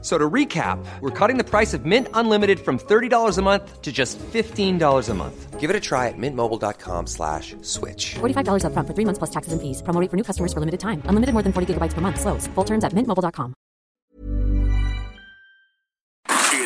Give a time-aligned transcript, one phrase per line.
[0.00, 3.90] So to recap, we're cutting the price of Mint Unlimited from $30 a month to
[3.90, 5.58] just $15 a month.
[5.58, 8.14] Give it a try at mintmobile.com slash switch.
[8.20, 9.82] $45 upfront for three months plus taxes and fees.
[9.82, 11.02] Promo rate for new customers for limited time.
[11.06, 12.20] Unlimited more than 40 gigabytes per month.
[12.20, 12.46] Slows.
[12.54, 13.54] Full terms at mintmobile.com.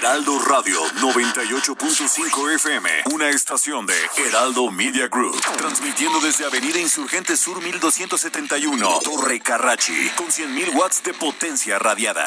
[0.02, 3.94] Heraldo Radio 98.5 FM, una estación de
[4.26, 11.14] Heraldo Media Group, transmitiendo desde Avenida Insurgente Sur 1271, Torre Carrachi, con 100.000 watts de
[11.14, 12.26] potencia radiada.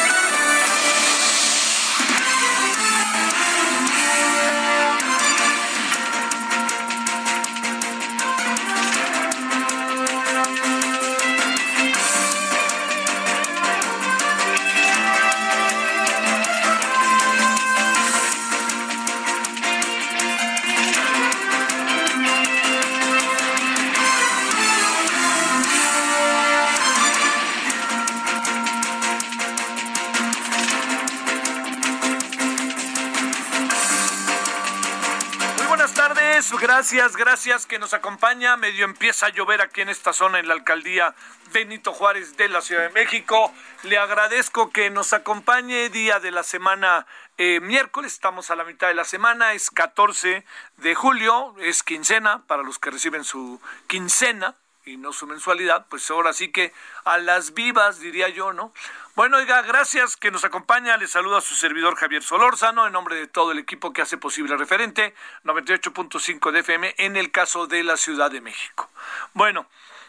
[36.73, 38.55] Gracias, gracias que nos acompaña.
[38.55, 41.13] Medio empieza a llover aquí en esta zona en la alcaldía
[41.51, 43.53] Benito Juárez de la Ciudad de México.
[43.83, 47.05] Le agradezco que nos acompañe día de la semana
[47.37, 50.45] eh, miércoles, estamos a la mitad de la semana, es 14
[50.77, 54.55] de julio, es quincena para los que reciben su quincena
[54.91, 56.73] y no su mensualidad, pues ahora sí que
[57.05, 58.73] a las vivas, diría yo, ¿no?
[59.15, 60.97] Bueno, oiga, gracias que nos acompaña.
[60.97, 64.17] Le saluda a su servidor Javier Solórzano en nombre de todo el equipo que hace
[64.17, 65.13] posible referente
[65.43, 68.89] 98.5 de FM en el caso de la Ciudad de México.
[69.33, 69.65] Bueno,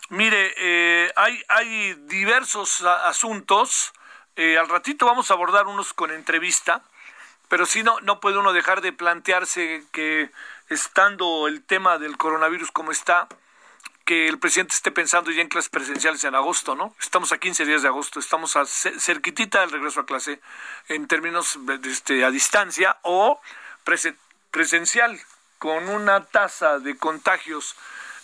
[0.09, 3.93] mire, eh, hay, hay diversos asuntos.
[4.37, 6.83] Eh, al ratito vamos a abordar unos con entrevista,
[7.49, 10.31] pero sí no, no puede uno dejar de plantearse que
[10.69, 13.29] estando el tema del coronavirus como está,
[14.05, 16.95] que el presidente esté pensando ya en clases presenciales en agosto, ¿no?
[17.01, 20.41] Estamos a 15 días de agosto, estamos a ce- cerquitita del regreso a clase
[20.89, 23.41] en términos este, a distancia o
[23.85, 24.17] prese-
[24.51, 25.21] presencial,
[25.59, 27.77] con una tasa de contagios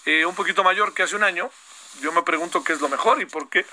[0.06, 1.50] eh, un poquito mayor que hace un año.
[2.00, 3.64] Yo me pregunto qué es lo mejor y por qué,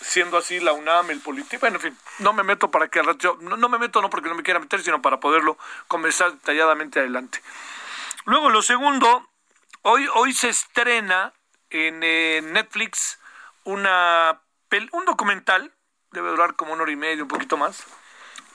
[0.00, 3.06] siendo así la UNAM, el Político, bueno, en fin, no me meto para que al
[3.06, 5.58] rato, no, no me meto no porque no me quiera meter, sino para poderlo
[5.88, 7.42] conversar detalladamente adelante.
[8.24, 9.28] Luego, lo segundo,
[9.82, 11.32] hoy, hoy se estrena
[11.72, 13.18] en eh, Netflix
[13.64, 14.40] una
[14.92, 15.70] un documental,
[16.12, 17.84] debe durar como una hora y media, un poquito más,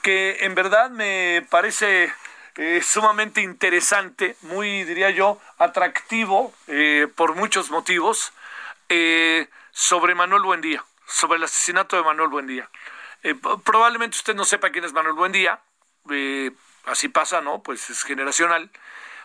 [0.02, 2.12] que en verdad me parece
[2.56, 8.32] eh, sumamente interesante, muy, diría yo, atractivo eh, por muchos motivos,
[8.88, 12.68] eh, sobre Manuel Buendía, sobre el asesinato de Manuel Buendía.
[13.22, 15.60] Eh, probablemente usted no sepa quién es Manuel Buendía,
[16.10, 16.50] eh,
[16.86, 17.62] así pasa, ¿no?
[17.62, 18.70] Pues es generacional.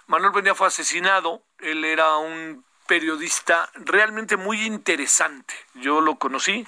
[0.05, 5.53] Manuel Buendía fue asesinado, él era un periodista realmente muy interesante.
[5.75, 6.67] Yo lo conocí,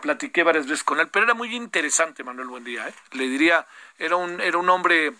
[0.00, 2.94] platiqué varias veces con él, pero era muy interesante Manuel Buendía, ¿eh?
[3.12, 3.66] Le diría,
[3.98, 5.14] era un, era un hombre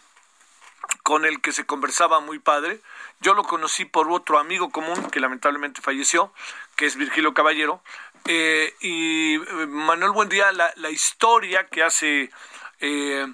[1.03, 2.81] con el que se conversaba muy padre.
[3.21, 6.33] Yo lo conocí por otro amigo común que lamentablemente falleció,
[6.77, 7.83] que es Virgilio Caballero.
[8.27, 12.31] Eh, y eh, Manuel Buendía, la, la historia que hace
[12.81, 13.27] eh,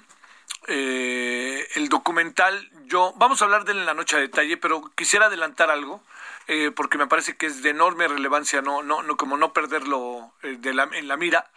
[0.67, 5.27] el documental, yo, vamos a hablar de él en la noche a detalle, pero quisiera
[5.27, 6.03] adelantar algo.
[6.47, 10.33] Eh, porque me parece que es de enorme relevancia no, no, no como no perderlo
[10.43, 11.49] eh, de la- en la mira.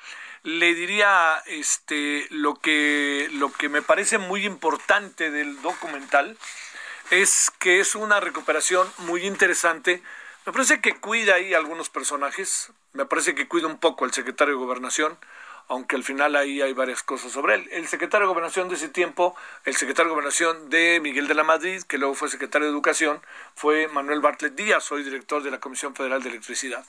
[0.43, 6.37] Le diría este lo que lo que me parece muy importante del documental
[7.11, 10.03] es que es una recuperación muy interesante.
[10.47, 14.55] Me parece que cuida ahí algunos personajes, me parece que cuida un poco al secretario
[14.55, 15.17] de Gobernación,
[15.69, 17.69] aunque al final ahí hay varias cosas sobre él.
[17.73, 21.45] El secretario de Gobernación de ese tiempo, el secretario de Gobernación de Miguel de la
[21.45, 23.23] Madrid, que luego fue secretario de Educación,
[23.55, 26.85] fue Manuel Bartlett Díaz, hoy director de la Comisión Federal de Electricidad.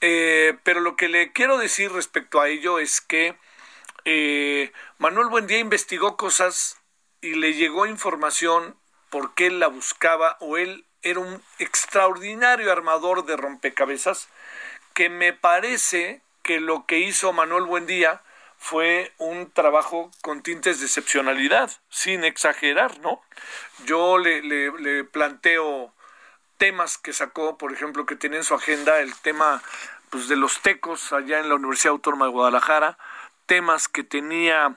[0.00, 3.36] Eh, pero lo que le quiero decir respecto a ello es que
[4.04, 6.78] eh, Manuel Buendía investigó cosas
[7.20, 8.76] y le llegó información
[9.08, 14.28] porque él la buscaba o él era un extraordinario armador de rompecabezas
[14.94, 18.22] que me parece que lo que hizo Manuel Buendía
[18.58, 23.20] fue un trabajo con tintes de excepcionalidad, sin exagerar, ¿no?
[23.84, 25.92] Yo le, planteo
[26.56, 29.62] temas que sacó, por ejemplo, que tenía en su agenda el tema
[30.10, 32.96] pues, de los tecos allá en la Universidad Autónoma de Guadalajara,
[33.46, 34.76] temas que tenía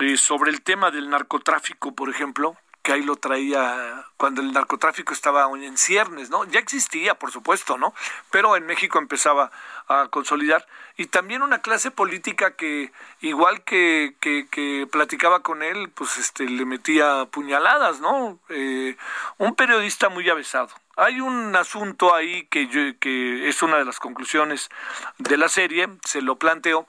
[0.00, 5.14] eh, sobre el tema del narcotráfico, por ejemplo, que ahí lo traía cuando el narcotráfico
[5.14, 6.44] estaba en ciernes, ¿no?
[6.44, 7.94] Ya existía, por supuesto, ¿no?
[8.30, 9.50] Pero en México empezaba
[9.88, 10.66] a consolidar.
[10.96, 16.64] Y también una clase política que, igual que, que, platicaba con él, pues este, le
[16.64, 18.38] metía puñaladas, ¿no?
[18.48, 18.96] Eh,
[19.38, 20.68] un periodista muy avesado.
[20.96, 24.70] Hay un asunto ahí que, que es una de las conclusiones
[25.18, 26.86] de la serie, se lo planteo,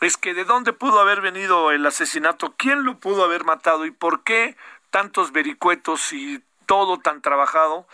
[0.00, 3.90] es que de dónde pudo haber venido el asesinato, quién lo pudo haber matado y
[3.90, 4.56] por qué
[4.90, 7.86] tantos vericuetos y todo tan trabajado.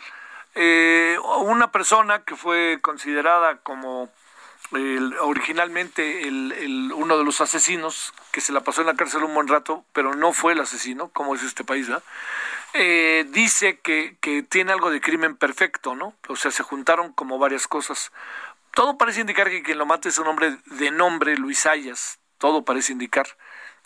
[0.55, 4.11] Eh, una persona que fue considerada como
[5.21, 9.49] originalmente el, uno de los asesinos, que se la pasó en la cárcel un buen
[9.49, 11.89] rato, pero no fue el asesino, como es este país,
[12.75, 16.15] eh, dice que, que tiene algo de crimen perfecto, ¿no?
[16.29, 18.13] O sea, se juntaron como varias cosas.
[18.73, 22.65] Todo parece indicar que quien lo mata es un hombre de nombre Luis Ayas, todo
[22.65, 23.27] parece indicar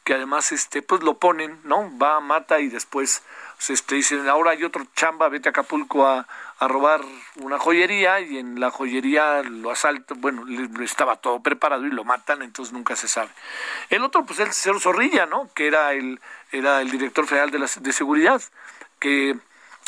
[0.04, 1.90] que además este pues lo ponen, ¿no?
[1.98, 3.22] Va, mata y después
[3.70, 6.26] este dicen, ahora hay otro chamba, vete a Acapulco a,
[6.58, 7.00] a robar
[7.36, 10.44] una joyería y en la joyería lo asaltan, bueno,
[10.82, 13.30] estaba todo preparado y lo matan, entonces nunca se sabe.
[13.90, 15.48] El otro pues el señor Zorrilla, ¿no?
[15.54, 16.20] Que era el
[16.52, 18.42] era el director federal de la de seguridad,
[18.98, 19.36] que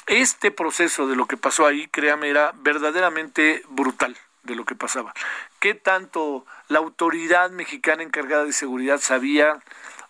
[0.06, 5.12] este proceso de lo que pasó ahí, créame, era verdaderamente brutal de lo que pasaba.
[5.58, 9.60] ¿Qué tanto la autoridad mexicana encargada de seguridad sabía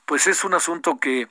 [0.06, 1.28] pues es un asunto que,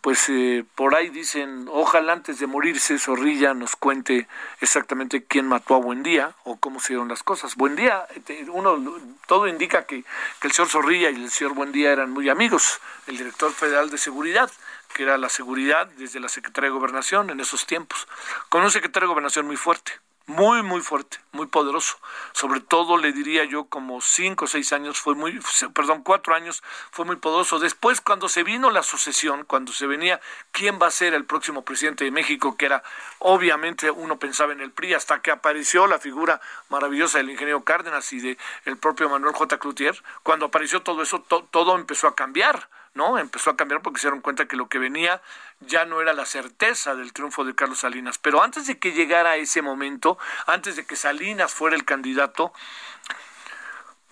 [0.00, 4.28] pues eh, por ahí dicen, ojalá antes de morirse Zorrilla nos cuente
[4.60, 7.56] exactamente quién mató a Buendía o cómo se dieron las cosas.
[7.56, 8.06] Buendía,
[8.52, 8.78] uno,
[9.26, 10.04] todo indica que,
[10.40, 13.98] que el señor Zorrilla y el señor Buendía eran muy amigos, el director federal de
[13.98, 14.50] seguridad
[14.94, 18.08] que era la seguridad desde la Secretaría de Gobernación en esos tiempos,
[18.48, 19.92] con un secretario de Gobernación muy fuerte
[20.28, 21.96] muy, muy fuerte, muy poderoso.
[22.32, 25.40] Sobre todo, le diría yo, como cinco o seis años fue muy,
[25.74, 27.58] perdón, cuatro años fue muy poderoso.
[27.58, 30.20] Después, cuando se vino la sucesión, cuando se venía
[30.52, 32.82] quién va a ser el próximo presidente de México, que era,
[33.20, 38.12] obviamente, uno pensaba en el PRI, hasta que apareció la figura maravillosa del ingeniero Cárdenas
[38.12, 39.58] y de el propio Manuel J.
[39.58, 42.68] Cloutier, cuando apareció todo eso, todo empezó a cambiar.
[42.98, 43.16] ¿No?
[43.16, 45.22] Empezó a cambiar porque se dieron cuenta que lo que venía
[45.60, 48.18] ya no era la certeza del triunfo de Carlos Salinas.
[48.18, 52.52] Pero antes de que llegara ese momento, antes de que Salinas fuera el candidato,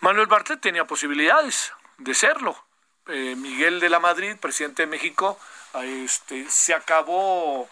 [0.00, 2.56] Manuel Bartlett tenía posibilidades de serlo.
[3.09, 5.39] Eh, Miguel de la Madrid, presidente de México,
[5.75, 7.69] este, se acabó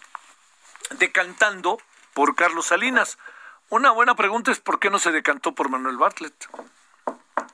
[0.91, 1.79] decantando
[2.13, 3.17] por Carlos Salinas.
[3.69, 6.49] Una buena pregunta es por qué no se decantó por Manuel Bartlett,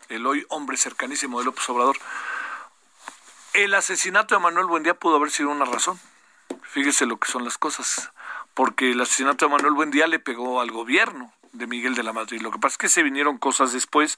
[0.09, 1.97] el hoy hombre cercanísimo de López Obrador.
[3.53, 5.99] El asesinato de Manuel Buendía pudo haber sido una razón.
[6.63, 8.09] Fíjese lo que son las cosas.
[8.53, 12.41] Porque el asesinato de Manuel Buendía le pegó al gobierno de Miguel de la Madrid.
[12.41, 14.17] Lo que pasa es que se vinieron cosas después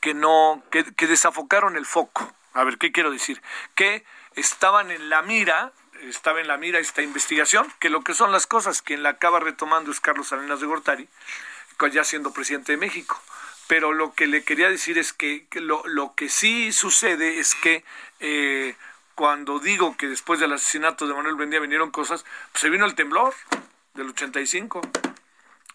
[0.00, 2.30] que no, que, desafocaron el foco.
[2.52, 3.40] A ver, ¿qué quiero decir?
[3.74, 4.04] Que
[4.34, 5.72] estaban en la mira,
[6.02, 9.40] estaba en la mira esta investigación, que lo que son las cosas, quien la acaba
[9.40, 11.08] retomando es Carlos Salinas de Gortari,
[11.90, 13.18] ya siendo presidente de México
[13.66, 17.84] pero lo que le quería decir es que, lo, lo, que sí sucede es que
[18.20, 18.76] eh,
[19.14, 22.94] cuando digo que después del asesinato de Manuel Bendía vinieron cosas, pues se vino el
[22.94, 23.34] temblor
[23.94, 24.80] del 85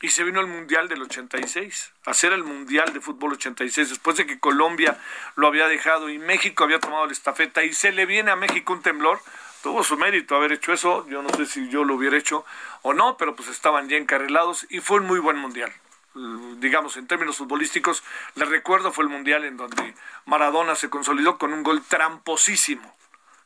[0.02, 4.26] y se vino el Mundial del 86, hacer el Mundial de Fútbol 86, después de
[4.26, 4.98] que Colombia
[5.36, 8.72] lo había dejado y México había tomado la estafeta y se le viene a México
[8.72, 9.20] un temblor,
[9.62, 12.46] tuvo su mérito haber hecho eso, yo no sé si yo lo hubiera hecho
[12.82, 15.74] o no, pero pues estaban ya encarrilados y fue un muy buen Mundial
[16.14, 18.04] digamos, en términos futbolísticos,
[18.36, 22.96] le recuerdo fue el Mundial en donde Maradona se consolidó con un gol tramposísimo,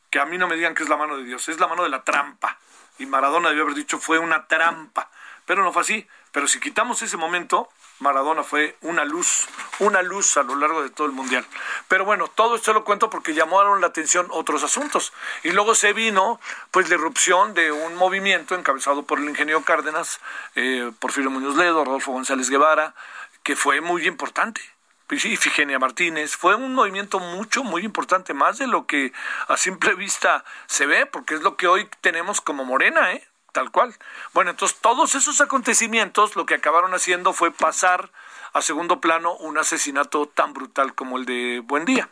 [0.10, 1.84] que a mí no me digan que es la mano de Dios, es la mano
[1.84, 2.58] de la trampa.
[3.00, 5.10] Y Maradona debió haber dicho fue una trampa,
[5.46, 6.08] pero no fue así.
[6.32, 7.70] Pero si quitamos ese momento,
[8.04, 9.48] Maradona fue una luz,
[9.80, 11.46] una luz a lo largo de todo el mundial.
[11.88, 15.14] Pero bueno, todo esto lo cuento porque llamaron la atención otros asuntos.
[15.42, 20.20] Y luego se vino, pues, la irrupción de un movimiento encabezado por el ingeniero Cárdenas,
[20.56, 22.94] eh, Porfirio Muñoz Ledo, Rodolfo González Guevara,
[23.42, 24.62] que fue muy importante.
[25.10, 29.14] Y Figenia Martínez, fue un movimiento mucho, muy importante, más de lo que
[29.48, 33.24] a simple vista se ve, porque es lo que hoy tenemos como Morena, ¿eh?
[33.54, 33.96] Tal cual.
[34.34, 38.12] Bueno, entonces todos esos acontecimientos lo que acabaron haciendo fue pasar
[38.52, 42.10] a segundo plano un asesinato tan brutal como el de Buendía.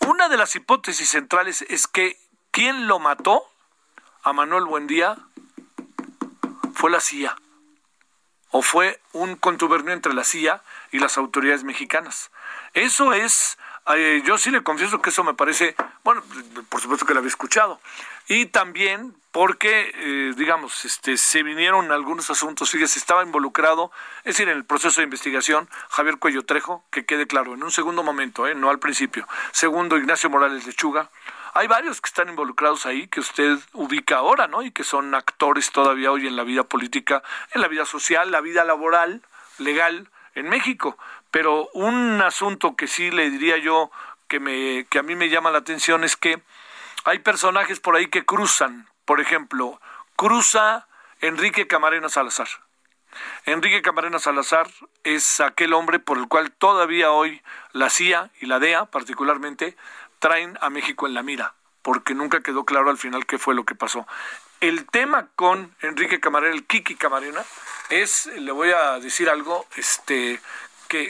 [0.00, 2.18] Una de las hipótesis centrales es que
[2.50, 3.44] quien lo mató
[4.24, 5.16] a Manuel Buendía
[6.74, 7.36] fue la CIA
[8.50, 12.32] o fue un contubernio entre la CIA y las autoridades mexicanas.
[12.74, 13.58] Eso es,
[13.94, 15.74] eh, yo sí le confieso que eso me parece,
[16.04, 16.22] bueno,
[16.68, 17.80] por supuesto que lo había escuchado,
[18.28, 24.48] y también porque, eh, digamos, este, se vinieron algunos asuntos, fíjese, estaba involucrado, es decir,
[24.48, 28.46] en el proceso de investigación, Javier Cuello Trejo, que quede claro, en un segundo momento,
[28.46, 29.26] eh, no al principio.
[29.52, 31.08] Segundo, Ignacio Morales Lechuga,
[31.54, 34.62] hay varios que están involucrados ahí que usted ubica ahora, ¿no?
[34.62, 37.22] Y que son actores todavía hoy en la vida política,
[37.52, 39.22] en la vida social, la vida laboral,
[39.58, 40.96] legal en México.
[41.32, 43.90] Pero un asunto que sí le diría yo
[44.28, 46.40] que me que a mí me llama la atención es que
[47.04, 49.80] hay personajes por ahí que cruzan, por ejemplo,
[50.14, 50.86] cruza
[51.20, 52.48] Enrique Camarena Salazar.
[53.44, 54.68] Enrique Camarena Salazar
[55.04, 59.76] es aquel hombre por el cual todavía hoy la CIA y la DEA particularmente
[60.18, 63.64] traen a México en la mira, porque nunca quedó claro al final qué fue lo
[63.64, 64.06] que pasó.
[64.60, 67.42] El tema con Enrique Camarena, el Kiki Camarena,
[67.90, 70.40] es, le voy a decir algo, este,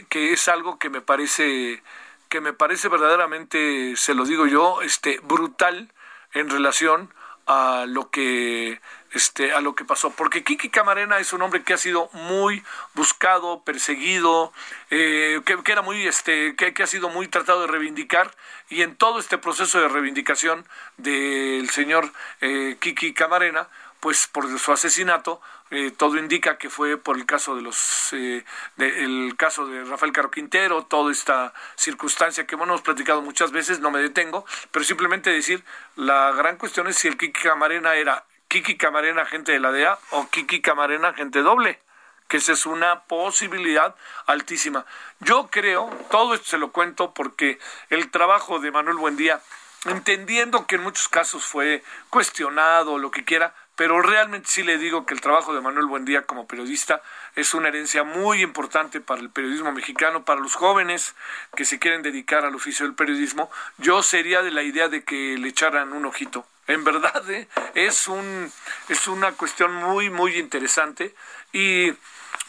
[0.08, 1.82] que, es algo que me parece,
[2.28, 5.92] que me parece verdaderamente, se lo digo yo, este, brutal
[6.32, 7.12] en relación
[7.46, 10.10] a lo que este, a lo que pasó.
[10.10, 12.62] Porque Kiki Camarena es un hombre que ha sido muy
[12.94, 14.52] buscado, perseguido,
[14.90, 18.30] eh, que, era muy, este, que, que, ha sido muy tratado de reivindicar.
[18.70, 20.64] Y en todo este proceso de reivindicación
[20.96, 22.10] del señor
[22.40, 23.68] eh, Kiki Camarena,
[24.00, 25.40] pues por su asesinato,
[25.74, 28.44] eh, todo indica que fue por el caso de los eh,
[28.76, 33.80] el caso de Rafael Caro Quintero, toda esta circunstancia que bueno, hemos platicado muchas veces,
[33.80, 35.64] no me detengo, pero simplemente decir,
[35.96, 39.98] la gran cuestión es si el Kiki Camarena era Kiki Camarena agente de la DEA
[40.10, 41.80] o Kiki Camarena agente doble,
[42.28, 44.84] que esa es una posibilidad altísima.
[45.20, 49.40] Yo creo, todo esto se lo cuento porque el trabajo de Manuel Buendía,
[49.86, 55.06] entendiendo que en muchos casos fue cuestionado, lo que quiera, pero realmente sí le digo
[55.06, 57.00] que el trabajo de Manuel Buendía como periodista
[57.34, 61.14] es una herencia muy importante para el periodismo mexicano, para los jóvenes
[61.56, 63.50] que se quieren dedicar al oficio del periodismo.
[63.78, 66.46] Yo sería de la idea de que le echaran un ojito.
[66.66, 67.48] En verdad, ¿eh?
[67.74, 68.52] es, un,
[68.88, 71.14] es una cuestión muy, muy interesante.
[71.52, 71.92] Y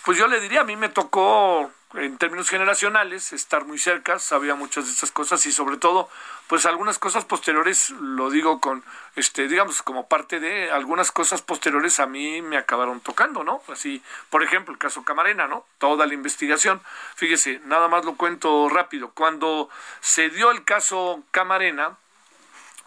[0.06, 4.56] pues yo le diría, a mí me tocó en términos generacionales, estar muy cerca, sabía
[4.56, 6.10] muchas de estas cosas y sobre todo,
[6.48, 8.84] pues algunas cosas posteriores, lo digo con,
[9.16, 13.62] este, digamos, como parte de algunas cosas posteriores a mí me acabaron tocando, ¿no?
[13.68, 15.66] Así, por ejemplo, el caso Camarena, ¿no?
[15.78, 16.82] Toda la investigación.
[17.16, 19.12] Fíjese, nada más lo cuento rápido.
[19.12, 19.70] Cuando
[20.02, 21.98] se dio el caso Camarena,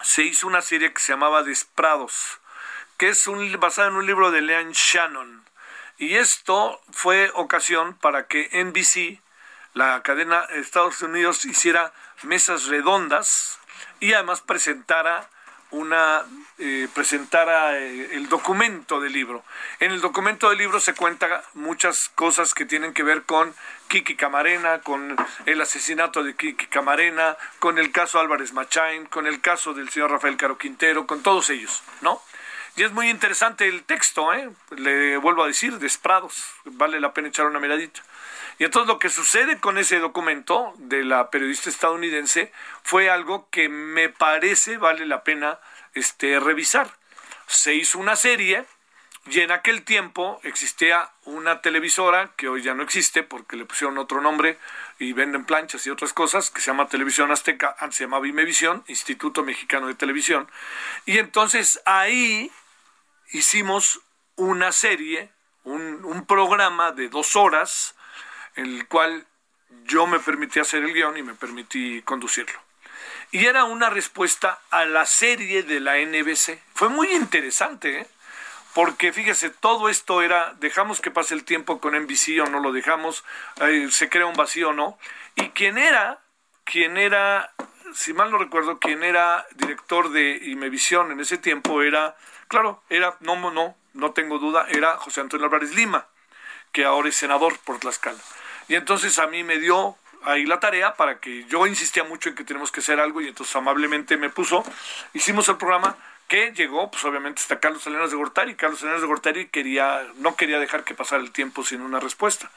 [0.02, 2.40] se hizo una serie que se llamaba Desprados,
[2.96, 5.45] que es un, basada en un libro de Leon Shannon
[5.98, 9.20] y esto fue ocasión para que NBC,
[9.74, 13.58] la cadena de Estados Unidos, hiciera mesas redondas
[14.00, 15.28] y además presentara
[15.70, 16.24] una
[16.58, 19.44] eh, presentara eh, el documento del libro.
[19.80, 23.54] En el documento del libro se cuenta muchas cosas que tienen que ver con
[23.88, 29.40] Kiki Camarena, con el asesinato de Kiki Camarena, con el caso Álvarez Machain, con el
[29.40, 32.22] caso del señor Rafael Caro Quintero, con todos ellos, ¿no?
[32.76, 34.50] Y es muy interesante el texto, ¿eh?
[34.76, 38.02] le vuelvo a decir, Desprados, vale la pena echar una miradita.
[38.58, 42.52] Y entonces lo que sucede con ese documento de la periodista estadounidense
[42.82, 45.58] fue algo que me parece vale la pena
[45.94, 46.90] este, revisar.
[47.46, 48.66] Se hizo una serie
[49.28, 53.96] y en aquel tiempo existía una televisora que hoy ya no existe porque le pusieron
[53.98, 54.58] otro nombre
[54.98, 58.84] y venden planchas y otras cosas que se llama Televisión Azteca, antes se llamaba Imevisión,
[58.86, 60.48] Instituto Mexicano de Televisión.
[61.06, 62.52] Y entonces ahí
[63.32, 64.00] hicimos
[64.36, 65.30] una serie,
[65.64, 67.94] un, programa de dos horas,
[68.54, 69.26] en el cual
[69.84, 72.58] yo me permití hacer el guion y me permití conducirlo.
[73.32, 76.60] Y era una respuesta a la serie de la NBC.
[76.74, 78.06] Fue muy interesante, ¿eh?
[78.74, 82.72] porque fíjese, todo esto era, dejamos que pase el tiempo con NBC o no lo
[82.72, 83.24] dejamos,
[83.60, 84.98] eh, se crea un vacío o no.
[85.34, 86.20] Y quién era,
[86.64, 87.52] quién era,
[87.94, 92.16] si mal no recuerdo, quién era director de Imevisión en ese tiempo era
[92.48, 96.06] Claro, era, no, no, no tengo duda, era José Antonio Álvarez Lima,
[96.72, 98.18] que ahora es senador por Tlaxcala.
[98.68, 102.34] Y entonces a mí me dio ahí la tarea para que yo insistía mucho en
[102.34, 104.64] que tenemos que hacer algo y entonces amablemente me puso.
[105.12, 105.96] Hicimos el programa
[106.28, 108.54] que llegó, pues obviamente está Carlos Salinas de Gortari.
[108.56, 112.50] Carlos Salinas de Gortari quería, no quería dejar que pasara el tiempo sin una respuesta.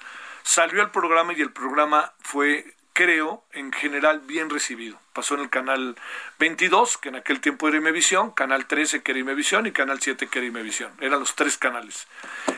[0.44, 5.00] Salió el programa y el programa fue creo, en general bien recibido.
[5.14, 5.96] Pasó en el canal
[6.40, 10.28] 22, que en aquel tiempo era Imevisión, canal 13 que era Imevisión y canal 7
[10.28, 10.92] que era Imevisión.
[11.00, 12.08] Eran los tres canales.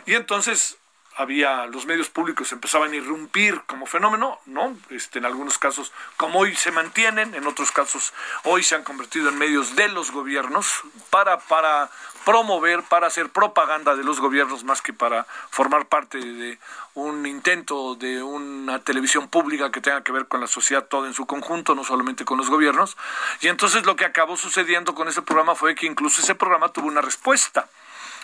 [0.05, 0.77] Y entonces
[1.15, 4.75] había los medios públicos empezaban a irrumpir como fenómeno, ¿no?
[4.89, 8.13] Este, en algunos casos, como hoy se mantienen, en otros casos
[8.43, 11.89] hoy se han convertido en medios de los gobiernos para, para
[12.25, 16.59] promover, para hacer propaganda de los gobiernos más que para formar parte de
[16.93, 21.13] un intento de una televisión pública que tenga que ver con la sociedad toda en
[21.13, 22.97] su conjunto, no solamente con los gobiernos.
[23.41, 26.87] Y entonces lo que acabó sucediendo con ese programa fue que incluso ese programa tuvo
[26.87, 27.67] una respuesta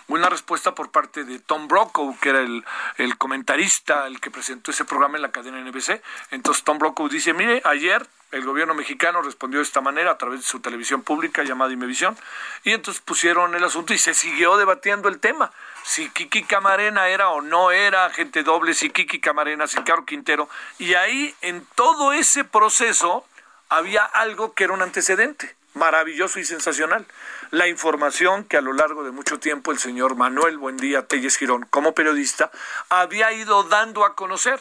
[0.08, 4.84] una respuesta por parte de Tom Brokaw, que era el, comentarista, el que presentó ese
[4.84, 6.02] programa en la cadena NBC.
[6.30, 10.40] Entonces Tom Brokaw dice, mire, ayer el gobierno mexicano respondió de esta manera a través
[10.40, 12.16] de su televisión pública llamada Imevisión
[12.62, 15.50] y entonces pusieron el asunto y se siguió debatiendo el tema.
[15.84, 20.48] Si Kiki Camarena era o no era agente doble, si Kiki Camarena, si Caro Quintero.
[20.78, 23.26] Y ahí en todo ese proceso
[23.68, 27.06] había algo que era un antecedente maravilloso y sensacional.
[27.50, 31.66] La información que a lo largo de mucho tiempo el señor Manuel Buendía Telles Girón,
[31.70, 32.50] como periodista,
[32.90, 34.60] había ido dando a conocer.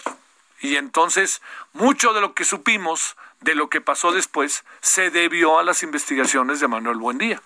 [0.62, 1.42] Y entonces
[1.74, 6.60] mucho de lo que supimos de lo que pasó después se debió a las investigaciones
[6.60, 7.42] de Manuel Buendía.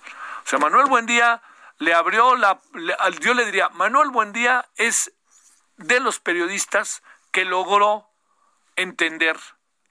[0.45, 1.41] O sea, Manuel Buendía
[1.79, 2.59] le abrió la...
[3.19, 5.11] yo le diría, Manuel Buendía es
[5.77, 8.07] de los periodistas que logró
[8.75, 9.37] entender,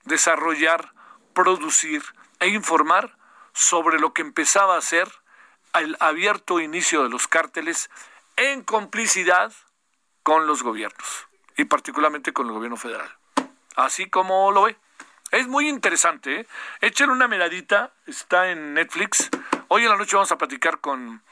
[0.05, 0.93] desarrollar,
[1.33, 2.03] producir
[2.39, 3.17] e informar
[3.53, 5.20] sobre lo que empezaba a ser
[5.73, 7.89] el abierto inicio de los cárteles
[8.35, 9.53] en complicidad
[10.23, 13.09] con los gobiernos y particularmente con el gobierno federal.
[13.75, 14.77] Así como lo ve.
[15.31, 16.41] Es muy interesante.
[16.41, 16.47] ¿eh?
[16.81, 17.93] Échale una miradita.
[18.05, 19.29] Está en Netflix.
[19.69, 21.23] Hoy en la noche vamos a platicar con,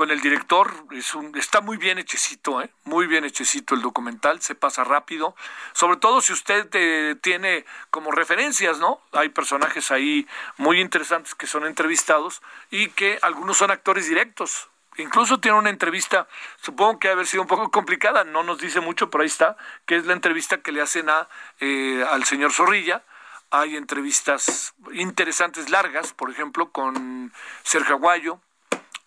[0.00, 0.72] con el director.
[0.92, 2.70] Es un, está muy bien hechecito, ¿eh?
[2.84, 4.40] muy bien hechecito el documental.
[4.40, 5.36] Se pasa rápido.
[5.74, 9.02] Sobre todo si usted eh, tiene como referencias, ¿no?
[9.12, 10.26] Hay personajes ahí
[10.56, 12.40] muy interesantes que son entrevistados
[12.70, 14.70] y que algunos son actores directos.
[14.96, 16.26] Incluso tiene una entrevista,
[16.62, 19.58] supongo que ha haber sido un poco complicada, no nos dice mucho, pero ahí está,
[19.84, 21.28] que es la entrevista que le hacen a,
[21.60, 23.02] eh, al señor Zorrilla,
[23.50, 28.40] hay entrevistas interesantes, largas, por ejemplo, con Sergio Aguayo.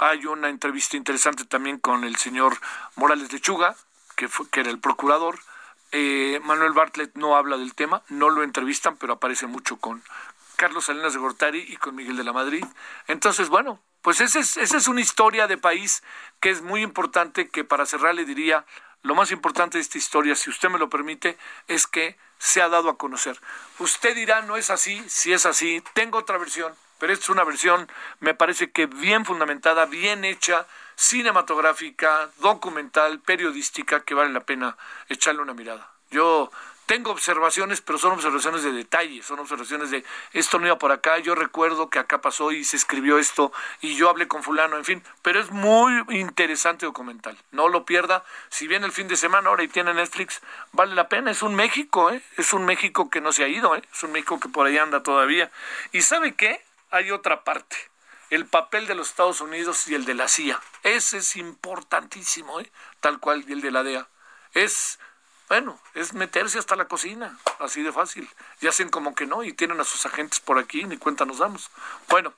[0.03, 2.59] Hay una entrevista interesante también con el señor
[2.97, 3.73] Morales Lechuga,
[4.17, 5.39] que, fue, que era el procurador.
[5.93, 10.03] Eh, Manuel Bartlett no habla del tema, no lo entrevistan, pero aparece mucho con
[10.57, 12.65] Carlos Salinas de Gortari y con Miguel de la Madrid.
[13.07, 16.03] Entonces, bueno, pues esa es, esa es una historia de país
[16.41, 18.65] que es muy importante, que para cerrar le diría,
[19.03, 21.37] lo más importante de esta historia, si usted me lo permite,
[21.69, 23.39] es que se ha dado a conocer.
[23.79, 27.43] Usted dirá, no es así, si es así, tengo otra versión, pero esta es una
[27.43, 27.91] versión,
[28.21, 34.77] me parece que bien fundamentada, bien hecha, cinematográfica, documental, periodística, que vale la pena
[35.09, 35.91] echarle una mirada.
[36.11, 36.49] Yo
[36.85, 41.17] tengo observaciones, pero son observaciones de detalle, son observaciones de esto no iba por acá,
[41.17, 43.51] yo recuerdo que acá pasó y se escribió esto
[43.81, 48.23] y yo hablé con fulano, en fin, pero es muy interesante documental, no lo pierda,
[48.47, 51.53] si viene el fin de semana ahora y tiene Netflix, vale la pena, es un
[51.53, 52.21] México, ¿eh?
[52.37, 53.83] es un México que no se ha ido, ¿eh?
[53.91, 55.51] es un México que por ahí anda todavía.
[55.91, 56.61] ¿Y sabe qué?
[56.93, 57.75] Hay otra parte
[58.29, 60.59] el papel de los Estados Unidos y el de la CIA.
[60.81, 62.71] Ese es importantísimo, ¿eh?
[62.99, 64.07] tal cual, y el de la DEA.
[64.53, 64.99] Es
[65.49, 68.27] bueno, es meterse hasta la cocina, así de fácil.
[68.61, 71.39] Y hacen como que no y tienen a sus agentes por aquí, ni cuenta nos
[71.39, 71.69] damos.
[72.09, 72.33] Bueno,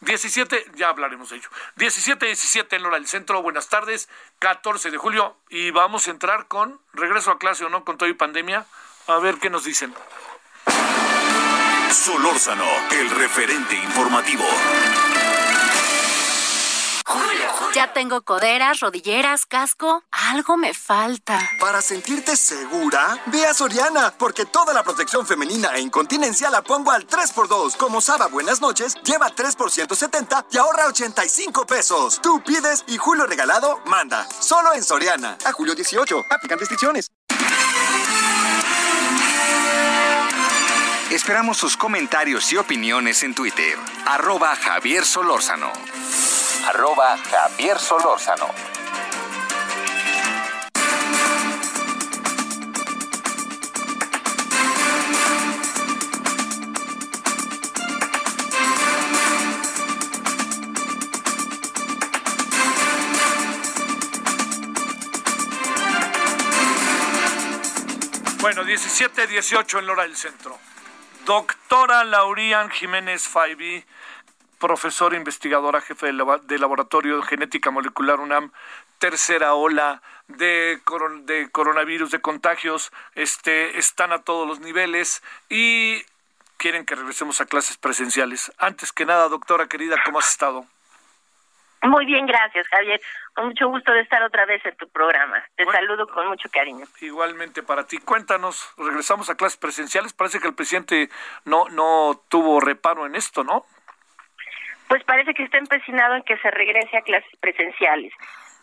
[0.00, 1.48] 17, ya hablaremos de ello.
[1.76, 6.46] 17, 17 en hora del centro, buenas tardes, 14 de julio y vamos a entrar
[6.46, 8.66] con regreso a clase o no con todo y pandemia,
[9.08, 9.94] a ver qué nos dicen.
[11.94, 14.44] Solórzano, el referente informativo.
[17.72, 20.02] Ya tengo coderas, rodilleras, casco.
[20.10, 21.40] Algo me falta.
[21.60, 26.90] Para sentirte segura, ve a Soriana, porque toda la protección femenina e incontinencia la pongo
[26.90, 27.76] al 3x2.
[27.76, 32.20] Como Saba Buenas noches, lleva 3 por 170 y ahorra 85 pesos.
[32.20, 34.26] Tú pides y Julio Regalado manda.
[34.40, 35.38] Solo en Soriana.
[35.44, 36.22] A julio 18.
[36.30, 37.13] Aplican restricciones.
[41.10, 43.78] Esperamos sus comentarios y opiniones en Twitter.
[44.06, 45.72] Arroba Javier Solórzano
[46.66, 48.48] arroba Javier Solórzano.
[68.40, 70.58] Bueno, 17, 18 en Lora del Centro.
[71.24, 73.84] Doctora Laurian Jiménez Faibi
[74.58, 78.50] profesora investigadora, jefe de Laboratorio de Genética Molecular UNAM,
[78.98, 80.80] tercera ola de,
[81.24, 86.02] de coronavirus, de contagios, este, están a todos los niveles y
[86.56, 88.52] quieren que regresemos a clases presenciales.
[88.58, 90.66] Antes que nada, doctora querida, ¿cómo has estado?
[91.84, 93.00] Muy bien, gracias, Javier.
[93.34, 95.44] Con mucho gusto de estar otra vez en tu programa.
[95.56, 96.86] Te saludo con mucho cariño.
[97.00, 97.98] Igualmente para ti.
[97.98, 100.12] Cuéntanos, regresamos a clases presenciales.
[100.12, 101.08] Parece que el presidente
[101.44, 103.64] no, no tuvo reparo en esto, ¿no?
[104.88, 108.12] pues parece que está empecinado en que se regrese a clases presenciales.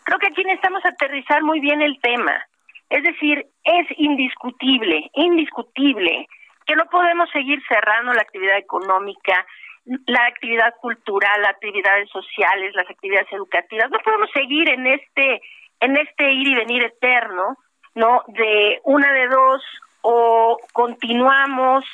[0.04, 2.46] Creo que aquí necesitamos aterrizar muy bien el tema.
[2.90, 6.26] Es decir, es indiscutible, indiscutible,
[6.66, 9.44] que no podemos seguir cerrando la actividad económica,
[9.84, 13.90] la actividad cultural, las actividades sociales, las actividades educativas.
[13.90, 15.40] No podemos seguir en este,
[15.80, 17.56] en este ir y venir eterno,
[17.94, 18.22] ¿no?
[18.28, 19.62] De una de dos,
[20.02, 21.84] o continuamos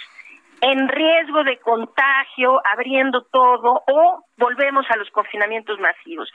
[0.60, 6.30] en riesgo de contagio, abriendo todo, o volvemos a los confinamientos masivos.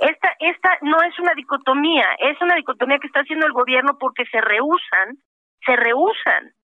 [0.00, 4.24] Esta, esta no es una dicotomía, es una dicotomía que está haciendo el gobierno porque
[4.26, 5.18] se rehusan,
[5.64, 6.55] se rehusan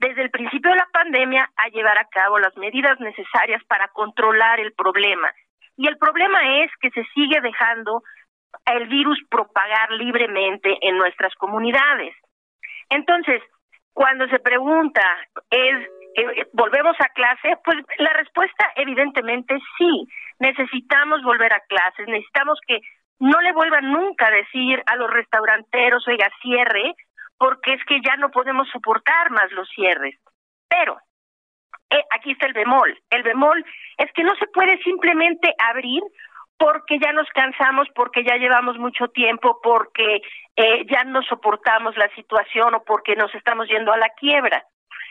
[0.00, 4.58] desde el principio de la pandemia a llevar a cabo las medidas necesarias para controlar
[4.58, 5.30] el problema.
[5.76, 8.02] Y el problema es que se sigue dejando
[8.64, 12.14] el virus propagar libremente en nuestras comunidades.
[12.88, 13.42] Entonces,
[13.92, 15.02] cuando se pregunta,
[15.50, 17.58] ¿es eh, volvemos a clase?
[17.62, 20.08] Pues la respuesta evidentemente sí.
[20.38, 22.80] Necesitamos volver a clases, necesitamos que
[23.18, 26.94] no le vuelvan nunca a decir a los restauranteros, oiga, cierre,
[27.40, 30.14] porque es que ya no podemos soportar más los cierres.
[30.68, 30.98] Pero
[31.88, 32.94] eh, aquí está el bemol.
[33.08, 33.64] El bemol
[33.96, 36.02] es que no se puede simplemente abrir
[36.58, 40.20] porque ya nos cansamos, porque ya llevamos mucho tiempo, porque
[40.54, 44.62] eh, ya no soportamos la situación o porque nos estamos yendo a la quiebra.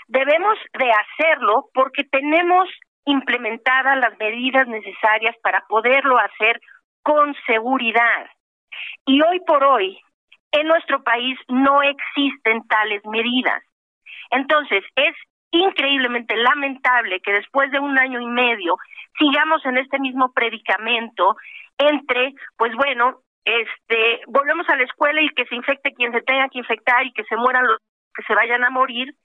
[0.07, 2.69] Debemos de hacerlo porque tenemos
[3.05, 6.61] implementadas las medidas necesarias para poderlo hacer
[7.01, 8.29] con seguridad.
[9.07, 9.99] Y hoy por hoy,
[10.51, 13.63] en nuestro país no existen tales medidas.
[14.31, 15.15] Entonces, es
[15.51, 18.77] increíblemente lamentable que después de un año y medio
[19.17, 21.35] sigamos en este mismo predicamento
[21.77, 26.49] entre, pues bueno, este, volvemos a la escuela y que se infecte quien se tenga
[26.49, 27.77] que infectar y que se mueran los
[28.13, 29.15] que se vayan a morir,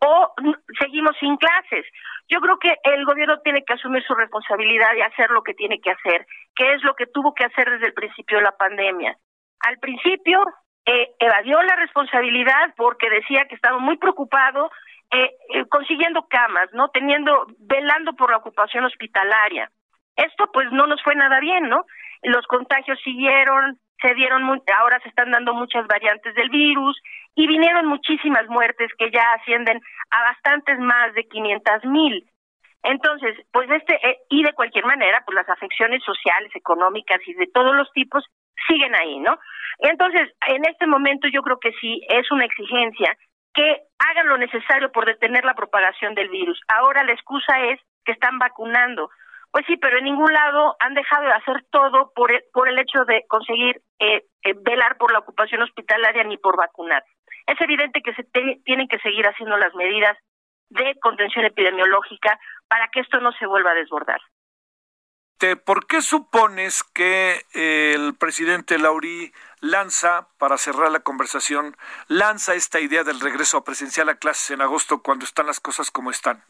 [0.00, 0.32] o
[0.78, 1.84] seguimos sin clases.
[2.28, 5.80] Yo creo que el gobierno tiene que asumir su responsabilidad y hacer lo que tiene
[5.80, 9.16] que hacer, que es lo que tuvo que hacer desde el principio de la pandemia.
[9.60, 10.42] Al principio
[10.86, 14.70] eh, evadió la responsabilidad porque decía que estaba muy preocupado
[15.10, 19.70] eh, eh, consiguiendo camas, no teniendo, velando por la ocupación hospitalaria.
[20.16, 21.84] Esto pues no nos fue nada bien, ¿no?
[22.22, 24.42] Los contagios siguieron, se dieron,
[24.78, 27.00] ahora se están dando muchas variantes del virus
[27.34, 32.28] y vinieron muchísimas muertes que ya ascienden a bastantes más de 500 mil.
[32.82, 37.46] Entonces, pues este, eh, y de cualquier manera, pues las afecciones sociales, económicas y de
[37.46, 38.24] todos los tipos
[38.66, 39.38] siguen ahí, ¿no?
[39.78, 43.16] Entonces, en este momento yo creo que sí es una exigencia
[43.54, 46.60] que hagan lo necesario por detener la propagación del virus.
[46.68, 49.10] Ahora la excusa es que están vacunando.
[49.50, 52.78] Pues sí, pero en ningún lado han dejado de hacer todo por el, por el
[52.78, 57.02] hecho de conseguir eh, eh, velar por la ocupación hospitalaria ni por vacunar.
[57.46, 58.24] Es evidente que se
[58.64, 60.16] tienen que seguir haciendo las medidas
[60.68, 64.20] de contención epidemiológica para que esto no se vuelva a desbordar.
[65.64, 71.76] ¿Por qué supones que el presidente Laurí lanza, para cerrar la conversación,
[72.08, 75.90] lanza esta idea del regreso a presencial a clases en agosto cuando están las cosas
[75.90, 76.42] como están?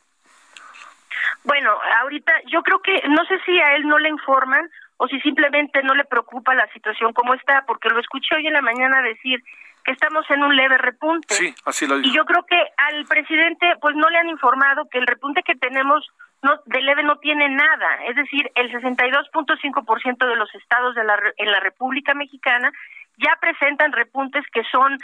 [1.44, 1.70] Bueno,
[2.00, 5.82] ahorita yo creo que no sé si a él no le informan o si simplemente
[5.82, 9.42] no le preocupa la situación como está, porque lo escuché hoy en la mañana decir
[9.84, 11.34] que estamos en un leve repunte.
[11.34, 12.08] Sí, así lo dijo.
[12.08, 15.54] Y yo creo que al presidente pues no le han informado que el repunte que
[15.54, 16.06] tenemos
[16.42, 21.18] no de leve no tiene nada, es decir, el 62.5% de los estados de la
[21.36, 22.72] en la República Mexicana
[23.16, 24.98] ya presentan repuntes que son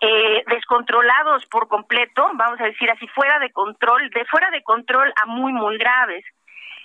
[0.00, 5.12] eh, descontrolados por completo, vamos a decir así, fuera de control, de fuera de control
[5.22, 6.24] a muy, muy graves.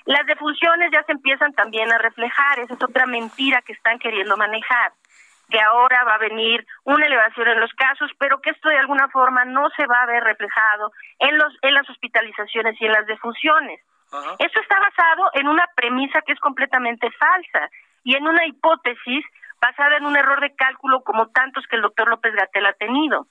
[0.04, 4.36] Las defunciones ya se empiezan también a reflejar, esa es otra mentira que están queriendo
[4.36, 4.92] manejar,
[5.50, 9.08] que ahora va a venir una elevación en los casos, pero que esto de alguna
[9.10, 13.06] forma no se va a ver reflejado en, los, en las hospitalizaciones y en las
[13.06, 13.80] defunciones.
[14.40, 17.70] Esto está basado en una premisa que es completamente falsa
[18.04, 19.26] y en una hipótesis
[19.60, 23.28] basada en un error de cálculo como tantos que el doctor López Gatel ha tenido.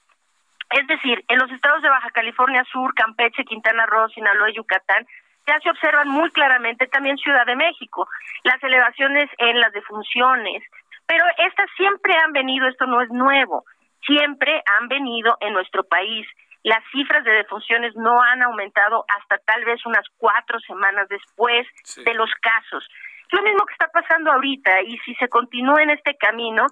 [0.71, 5.07] Es decir, en los estados de Baja California Sur, Campeche, Quintana Roo, Sinaloa y Yucatán,
[5.47, 8.07] ya se observan muy claramente también Ciudad de México,
[8.43, 10.63] las elevaciones en las defunciones,
[11.07, 13.65] pero estas siempre han venido, esto no es nuevo,
[14.05, 16.27] siempre han venido en nuestro país.
[16.63, 21.67] Las cifras de defunciones no han aumentado hasta tal vez unas cuatro semanas después
[22.03, 22.83] de los casos
[23.31, 26.65] lo mismo que está pasando ahorita y si se continúa en este camino,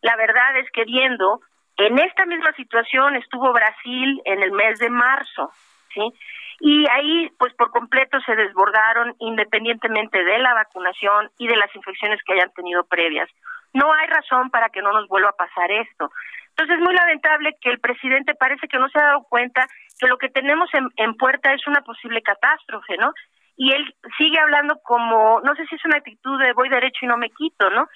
[0.00, 1.40] la verdad es que viendo,
[1.76, 5.50] en esta misma situación estuvo Brasil en el mes de marzo,
[5.94, 6.12] ¿sí?
[6.60, 12.20] Y ahí, pues por completo se desbordaron independientemente de la vacunación y de las infecciones
[12.24, 13.28] que hayan tenido previas.
[13.74, 16.10] No hay razón para que no nos vuelva a pasar esto.
[16.50, 19.66] Entonces es muy lamentable que el presidente parece que no se ha dado cuenta
[19.98, 23.12] que lo que tenemos en, en puerta es una posible catástrofe, ¿no?
[23.58, 27.08] y él sigue hablando como, no sé si es una actitud de voy derecho y
[27.08, 27.88] no me quito, ¿no?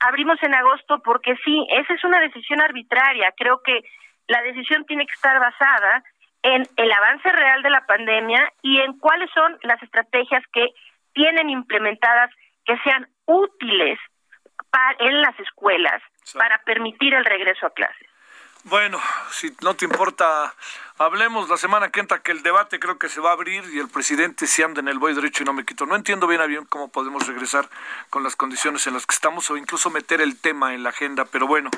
[0.00, 3.30] Abrimos en agosto porque sí, esa es una decisión arbitraria.
[3.36, 3.82] Creo que
[4.28, 6.02] la decisión tiene que estar basada
[6.42, 10.68] en el avance real de la pandemia y en cuáles son las estrategias que
[11.12, 12.30] tienen implementadas
[12.64, 13.98] que sean útiles
[14.98, 16.02] en las escuelas
[16.34, 18.06] para permitir el regreso a clases.
[18.64, 20.54] Bueno, si no te importa,
[20.98, 23.78] hablemos la semana que entra que el debate creo que se va a abrir y
[23.78, 25.86] el presidente se anda en el voy derecho y no me quito.
[25.86, 27.70] No entiendo bien a bien cómo podemos regresar
[28.10, 31.24] con las condiciones en las que estamos o incluso meter el tema en la agenda,
[31.24, 31.70] pero bueno.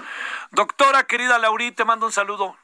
[0.50, 2.56] Doctora querida Laurita, te mando un saludo.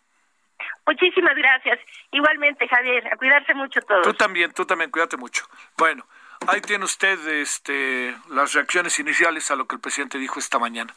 [0.84, 1.78] Muchísimas gracias.
[2.10, 4.02] Igualmente, Javier, a cuidarse mucho todos.
[4.02, 5.46] Tú también, tú también, cuídate mucho.
[5.76, 6.04] Bueno.
[6.46, 10.94] Ahí tiene usted este, las reacciones iniciales a lo que el presidente dijo esta mañana.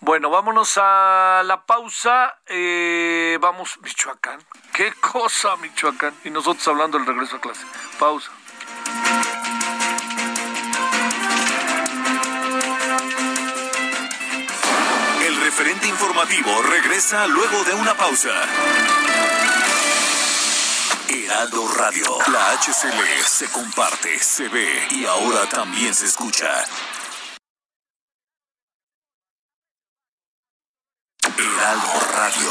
[0.00, 2.36] Bueno, vámonos a la pausa.
[2.46, 4.38] Eh, vamos, Michoacán.
[4.72, 6.14] ¿Qué cosa, Michoacán?
[6.24, 7.64] Y nosotros hablando del regreso a clase.
[7.98, 8.30] Pausa.
[15.26, 18.30] El referente informativo regresa luego de una pausa.
[21.12, 22.06] Heraldo Radio.
[22.32, 26.48] La HCL se comparte, se ve y ahora también se escucha.
[31.36, 32.50] Heraldo Radio.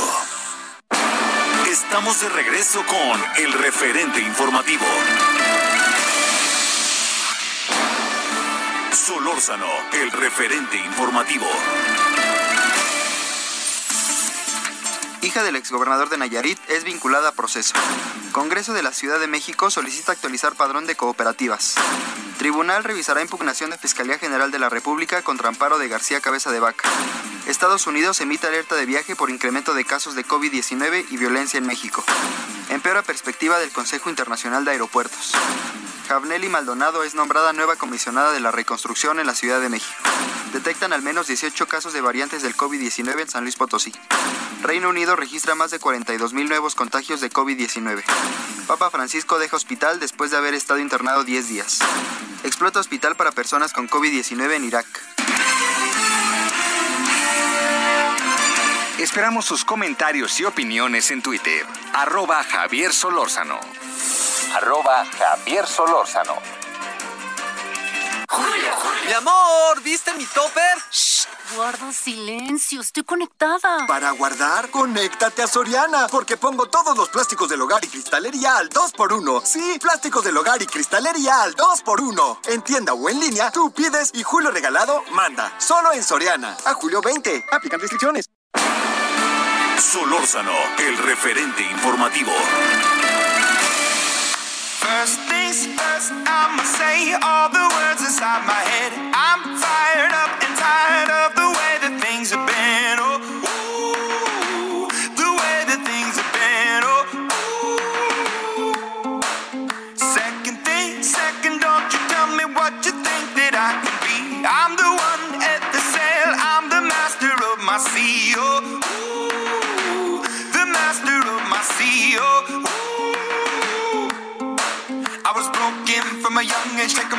[1.71, 4.85] Estamos de regreso con el referente informativo.
[8.93, 11.47] Solórzano, el referente informativo.
[15.31, 17.73] hija del exgobernador de Nayarit, es vinculada a proceso.
[18.31, 21.75] Congreso de la Ciudad de México solicita actualizar padrón de cooperativas.
[22.37, 26.61] Tribunal revisará impugnación de Fiscalía General de la República contra amparo de García Cabeza de
[26.61, 26.87] Vaca.
[27.45, 31.67] Estados Unidos emite alerta de viaje por incremento de casos de COVID-19 y violencia en
[31.67, 32.03] México.
[32.69, 35.33] Empeora perspectiva del Consejo Internacional de Aeropuertos.
[36.07, 39.99] Javneli Maldonado es nombrada nueva comisionada de la reconstrucción en la Ciudad de México.
[40.53, 43.93] Detectan al menos 18 casos de variantes del COVID-19 en San Luis Potosí.
[44.61, 48.03] Reino Unido registra más de 42 mil nuevos contagios de COVID-19.
[48.67, 51.79] Papa Francisco deja hospital después de haber estado internado 10 días.
[52.43, 54.87] Explota hospital para personas con COVID-19 en Irak.
[58.97, 61.65] Esperamos sus comentarios y opiniones en Twitter.
[61.93, 63.59] Arroba Javier Solórzano.
[64.55, 66.35] Arroba Javier Solórzano.
[68.31, 68.71] Julio,
[69.07, 70.77] Mi amor, ¿viste mi topper?
[70.89, 73.85] Shh, guarda silencio, estoy conectada.
[73.87, 78.69] Para guardar, conéctate a Soriana, porque pongo todos los plásticos del hogar y cristalería al
[78.69, 79.43] 2x1.
[79.43, 82.39] Sí, plásticos del hogar y cristalería al 2x1.
[82.45, 85.53] En tienda o en línea, tú pides y Julio Regalado manda.
[85.59, 86.55] Solo en Soriana.
[86.65, 87.47] A julio 20.
[87.51, 88.29] Aplican restricciones.
[89.77, 92.31] Solórzano, el referente informativo.
[94.79, 99.10] First things first, I'ma say all the words inside my head.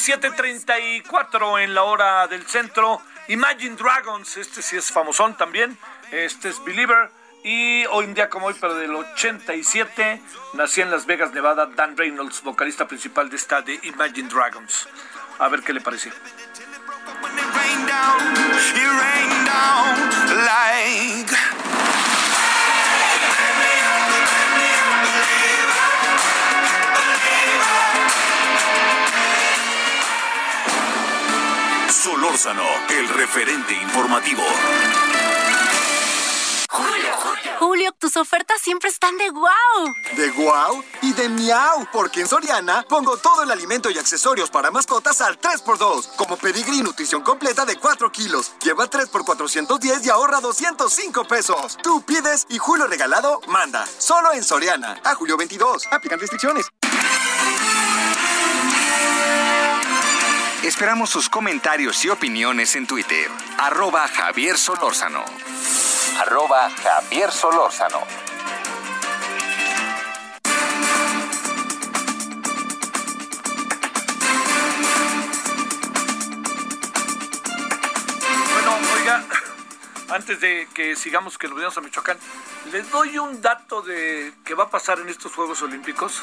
[0.00, 3.02] 7:34 en la hora del centro.
[3.28, 5.76] Imagine Dragons, este sí es famosón también.
[6.10, 7.10] Este es Believer.
[7.44, 10.22] Y hoy un día como hoy, pero del 87,
[10.54, 14.88] nacía en Las Vegas, Nevada, Dan Reynolds, vocalista principal de esta de Imagine Dragons.
[15.38, 16.12] A ver qué le pareció.
[32.02, 34.42] Solórzano, el referente informativo.
[37.58, 39.94] Julio, tus ofertas siempre están de wow.
[40.16, 44.70] De guau y de miau, porque en Soriana pongo todo el alimento y accesorios para
[44.70, 48.52] mascotas al 3x2, como pedigrí nutrición completa de 4 kilos.
[48.62, 51.76] Lleva 3 por 410 y ahorra 205 pesos.
[51.82, 53.86] Tú pides y Julio regalado manda.
[53.98, 54.98] Solo en Soriana.
[55.04, 55.86] A julio 22.
[55.90, 56.70] Aplican restricciones.
[60.62, 63.30] Esperamos sus comentarios y opiniones en Twitter.
[63.56, 65.24] Arroba Javier Solórzano.
[66.18, 68.00] Arroba Javier Solórzano.
[78.52, 79.24] Bueno, oiga,
[80.10, 82.18] antes de que sigamos que nos vayamos a Michoacán,
[82.70, 86.22] les doy un dato de que va a pasar en estos Juegos Olímpicos.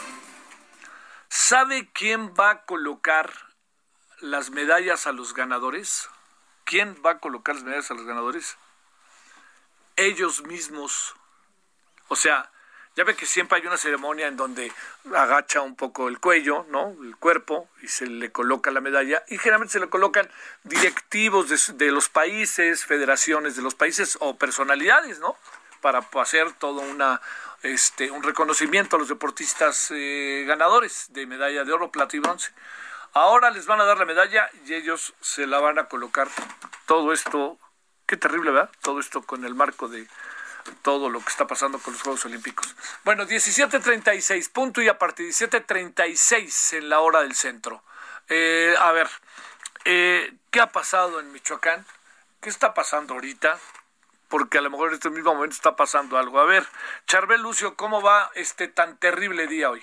[1.28, 3.47] ¿Sabe quién va a colocar
[4.20, 6.10] las medallas a los ganadores?
[6.64, 8.58] ¿Quién va a colocar las medallas a los ganadores?
[9.96, 11.16] Ellos mismos.
[12.08, 12.52] O sea,
[12.98, 14.72] ya ve que siempre hay una ceremonia en donde
[15.14, 16.96] agacha un poco el cuello, ¿no?
[17.04, 20.28] El cuerpo y se le coloca la medalla y generalmente se le colocan
[20.64, 25.38] directivos de, de los países, federaciones de los países o personalidades, ¿no?
[25.80, 27.22] Para hacer todo una
[27.62, 32.52] este un reconocimiento a los deportistas eh, ganadores de medalla de oro, plata y bronce.
[33.18, 36.28] Ahora les van a dar la medalla y ellos se la van a colocar.
[36.86, 37.58] Todo esto,
[38.06, 38.70] qué terrible, ¿verdad?
[38.84, 40.08] Todo esto con el marco de
[40.84, 42.76] todo lo que está pasando con los Juegos Olímpicos.
[43.04, 47.84] Bueno, 17.36, punto y a partir de 17.36 en la hora del centro.
[48.30, 49.10] Eh, a ver,
[49.86, 51.88] eh, ¿qué ha pasado en Michoacán?
[52.40, 53.58] ¿Qué está pasando ahorita?
[54.28, 56.40] Porque a lo mejor en este mismo momento está pasando algo.
[56.40, 56.68] A ver,
[57.08, 59.82] Charbel Lucio, ¿cómo va este tan terrible día hoy?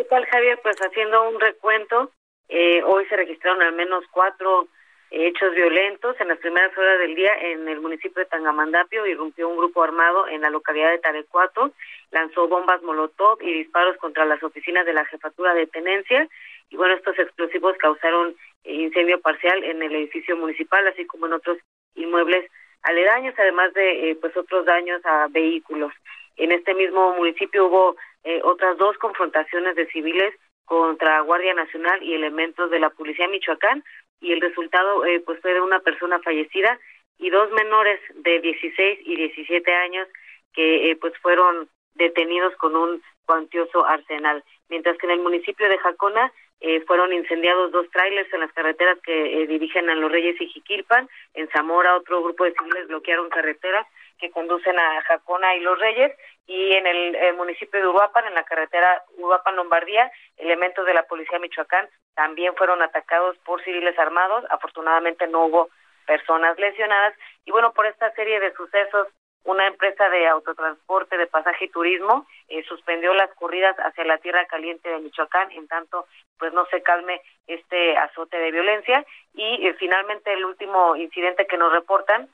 [0.00, 0.58] ¿Qué tal, Javier?
[0.62, 2.10] Pues haciendo un recuento,
[2.48, 4.66] eh, hoy se registraron al menos cuatro
[5.10, 6.18] hechos violentos.
[6.18, 10.26] En las primeras horas del día, en el municipio de Tangamandapio, irrumpió un grupo armado
[10.26, 11.74] en la localidad de Tarecuato,
[12.12, 16.26] lanzó bombas molotov y disparos contra las oficinas de la jefatura de tenencia.
[16.70, 18.34] Y bueno, estos explosivos causaron
[18.64, 21.58] incendio parcial en el edificio municipal, así como en otros
[21.94, 22.50] inmuebles
[22.84, 25.92] aledaños, además de eh, pues otros daños a vehículos.
[26.38, 32.14] En este mismo municipio hubo eh, otras dos confrontaciones de civiles contra Guardia Nacional y
[32.14, 33.82] elementos de la Policía de Michoacán
[34.20, 36.78] y el resultado eh, pues fue de una persona fallecida
[37.18, 40.08] y dos menores de 16 y 17 años
[40.52, 44.42] que eh, pues fueron detenidos con un cuantioso arsenal.
[44.68, 48.98] Mientras que en el municipio de Jacona eh, fueron incendiados dos trailers en las carreteras
[49.02, 51.08] que eh, dirigen a Los Reyes y Jiquilpan.
[51.34, 53.86] En Zamora otro grupo de civiles bloquearon carreteras
[54.18, 56.12] que conducen a Jacona y Los Reyes.
[56.50, 61.88] Y en el, municipio de Uruapan, en la carretera Uruapan-Lombardía, elementos de la Policía Michoacán
[62.16, 64.44] también fueron atacados por civiles armados.
[64.50, 65.70] Afortunadamente no hubo
[66.08, 67.14] personas lesionadas.
[67.44, 69.06] Y bueno, por esta serie de sucesos
[69.44, 74.44] una empresa de autotransporte de pasaje y turismo eh, suspendió las corridas hacia la tierra
[74.46, 79.74] caliente de Michoacán en tanto pues no se calme este azote de violencia y eh,
[79.78, 82.28] finalmente el último incidente que nos reportan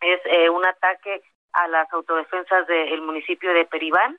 [0.00, 4.18] es eh, un ataque a las autodefensas del municipio de Peribán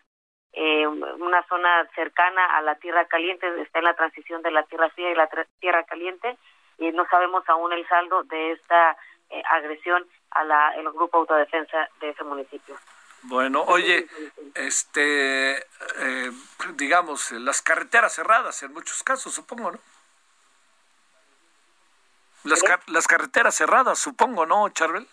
[0.51, 4.89] eh, una zona cercana a la tierra caliente está en la transición de la tierra
[4.89, 6.37] fría y la tierra caliente
[6.79, 8.97] y no sabemos aún el saldo de esta
[9.51, 12.75] agresión a la, el grupo autodefensa de ese municipio.
[13.23, 14.07] Bueno, oye,
[14.55, 16.31] este, eh,
[16.75, 19.79] digamos, las carreteras cerradas en muchos casos, supongo, ¿no?
[22.45, 25.05] Las, car las carreteras cerradas, supongo, ¿no, Charbel?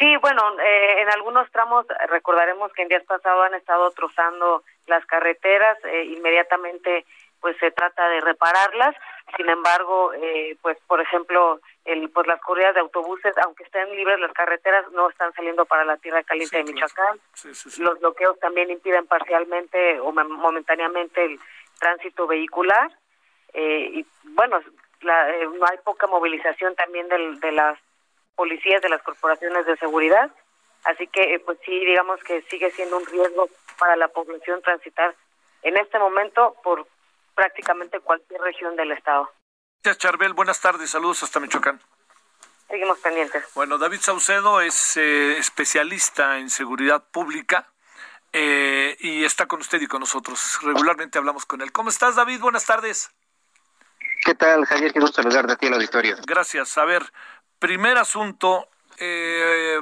[0.00, 5.04] Sí, bueno, eh, en algunos tramos recordaremos que en días pasados han estado trozando las
[5.04, 7.04] carreteras, eh, inmediatamente
[7.40, 8.96] pues se trata de repararlas.
[9.36, 14.18] Sin embargo, eh, pues por ejemplo, el, pues las corridas de autobuses, aunque estén libres
[14.20, 17.20] las carreteras, no están saliendo para la tierra caliente de Michoacán.
[17.34, 21.40] Sí, sí, Los bloqueos también impiden parcialmente o momentáneamente el
[21.78, 22.90] tránsito vehicular.
[23.52, 24.60] Eh, y bueno,
[25.02, 27.78] la, eh, hay poca movilización también del, de las
[28.40, 30.30] policías, de las corporaciones de seguridad.
[30.84, 35.14] Así que, pues sí, digamos que sigue siendo un riesgo para la población transitar
[35.60, 36.86] en este momento por
[37.34, 39.30] prácticamente cualquier región del estado.
[39.84, 40.32] Gracias, Charbel.
[40.32, 40.88] Buenas tardes.
[40.88, 41.80] Saludos hasta Michoacán.
[42.66, 43.44] Seguimos pendientes.
[43.54, 47.68] Bueno, David Saucedo es eh, especialista en seguridad pública
[48.32, 50.60] eh, y está con usted y con nosotros.
[50.62, 51.72] Regularmente hablamos con él.
[51.72, 52.40] ¿Cómo estás, David?
[52.40, 53.10] Buenas tardes.
[54.24, 54.92] ¿Qué tal, Javier?
[54.94, 56.16] Qué gusto saludarte a ti al auditorio.
[56.26, 56.78] Gracias.
[56.78, 57.02] A ver,
[57.60, 58.68] primer asunto.
[58.98, 59.80] Eh,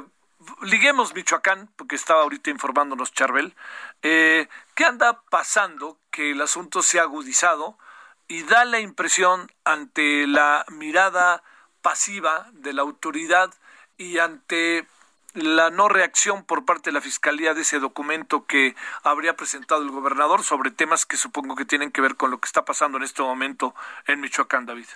[0.61, 3.55] liguemos Michoacán, porque estaba ahorita informándonos Charbel.
[4.03, 5.97] Eh, ¿Qué anda pasando?
[6.11, 7.77] Que el asunto se ha agudizado
[8.27, 11.41] y da la impresión ante la mirada
[11.81, 13.51] pasiva de la autoridad
[13.97, 14.85] y ante
[15.33, 19.91] la no reacción por parte de la Fiscalía de ese documento que habría presentado el
[19.91, 23.03] gobernador sobre temas que supongo que tienen que ver con lo que está pasando en
[23.03, 23.73] este momento
[24.07, 24.87] en Michoacán, David.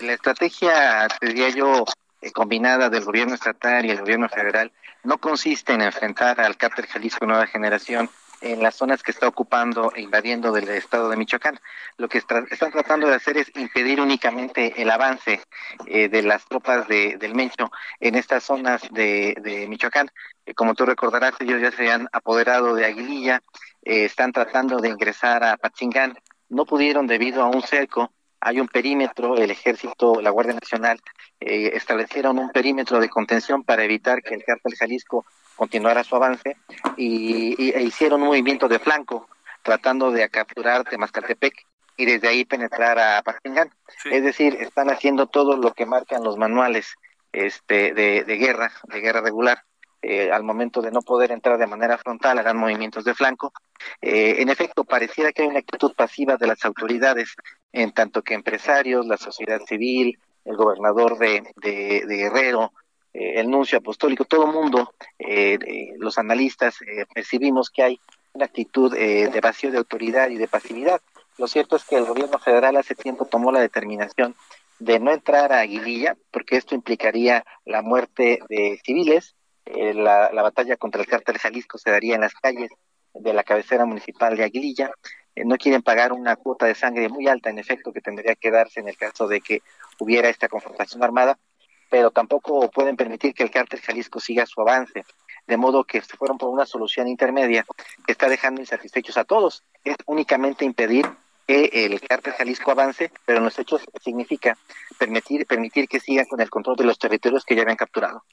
[0.00, 1.84] La estrategia, diría yo,
[2.20, 4.72] eh, combinada del gobierno estatal y el gobierno federal
[5.04, 9.92] no consiste en enfrentar al cártel Jalisco Nueva Generación en las zonas que está ocupando
[9.94, 11.60] e invadiendo del estado de Michoacán.
[11.96, 15.40] Lo que están tratando de hacer es impedir únicamente el avance
[15.86, 17.70] eh, de las tropas de, del Mencho
[18.00, 20.10] en estas zonas de, Michoacán.
[20.44, 23.42] Eh, como tú recordarás, ellos ya se han apoderado de Aguililla,
[23.82, 26.18] están tratando de ingresar a Patzingán.
[26.48, 28.12] No pudieron debido a un cerco
[28.44, 31.00] hay un perímetro, el ejército, la Guardia Nacional
[31.40, 35.24] establecieron un perímetro de contención para evitar que el cártel Jalisco
[35.56, 36.56] continuara su avance
[36.96, 39.28] y, e hicieron un movimiento de flanco
[39.62, 41.54] tratando de capturar Temascaltepec
[41.96, 43.70] y desde ahí penetrar a Paxingán.
[44.10, 46.94] Es decir, están haciendo todo lo que marcan los manuales
[47.32, 49.62] este, de, guerra, de guerra regular.
[50.06, 53.54] Eh, al momento de no poder entrar de manera frontal, harán movimientos de flanco.
[54.02, 57.34] Eh, en efecto, pareciera que hay una actitud pasiva de las autoridades,
[57.72, 62.72] en tanto que empresarios, la sociedad civil, el gobernador de, de Guerrero,
[63.14, 65.58] eh, el nuncio apostólico, todo el mundo, eh,
[65.96, 66.76] los analistas,
[67.14, 68.00] percibimos que hay
[68.34, 71.00] una actitud de vacío de autoridad y de pasividad.
[71.38, 74.34] Lo cierto es que el gobierno federal hace tiempo tomó la determinación
[74.80, 79.34] de no entrar a Aguililla, porque esto implicaría la muerte de civiles.
[79.66, 82.70] La, la, batalla contra el cártel Jalisco se daría en las calles
[83.14, 84.90] de la cabecera municipal de Aguililla.
[85.36, 88.80] no quieren pagar una cuota de sangre muy alta, en efecto, que tendría que darse
[88.80, 89.62] en el caso de que
[89.98, 91.38] hubiera esta confrontación armada
[91.94, 95.04] pero tampoco pueden permitir que el cártel Jalisco siga su avance.
[95.46, 97.64] De modo que se fueron por una solución intermedia
[98.04, 99.62] que está dejando insatisfechos a todos.
[99.84, 101.06] Es únicamente impedir
[101.46, 104.58] que el cártel Jalisco avance, pero en los hechos significa
[104.98, 108.24] permitir, permitir que sigan con el control de los territorios que ya habían capturado.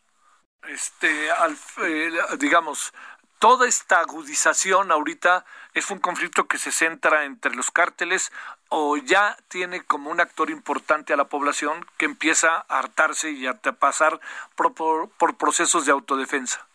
[0.67, 2.93] Este, eh, digamos,
[3.39, 8.31] toda esta agudización ahorita es un conflicto que se centra entre los cárteles
[8.69, 13.47] o ya tiene como un actor importante a la población que empieza a hartarse y
[13.47, 14.19] a pasar
[14.55, 14.73] por,
[15.09, 16.65] por, procesos de autodefensa?